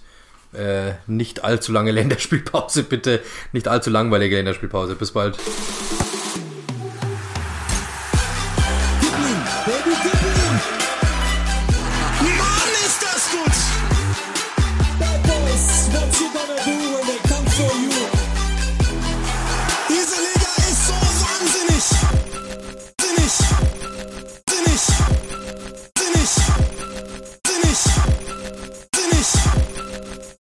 [0.52, 3.20] äh, nicht allzu lange Länderspielpause, bitte.
[3.52, 4.94] Nicht allzu langweilige Länderspielpause.
[4.94, 5.38] Bis bald.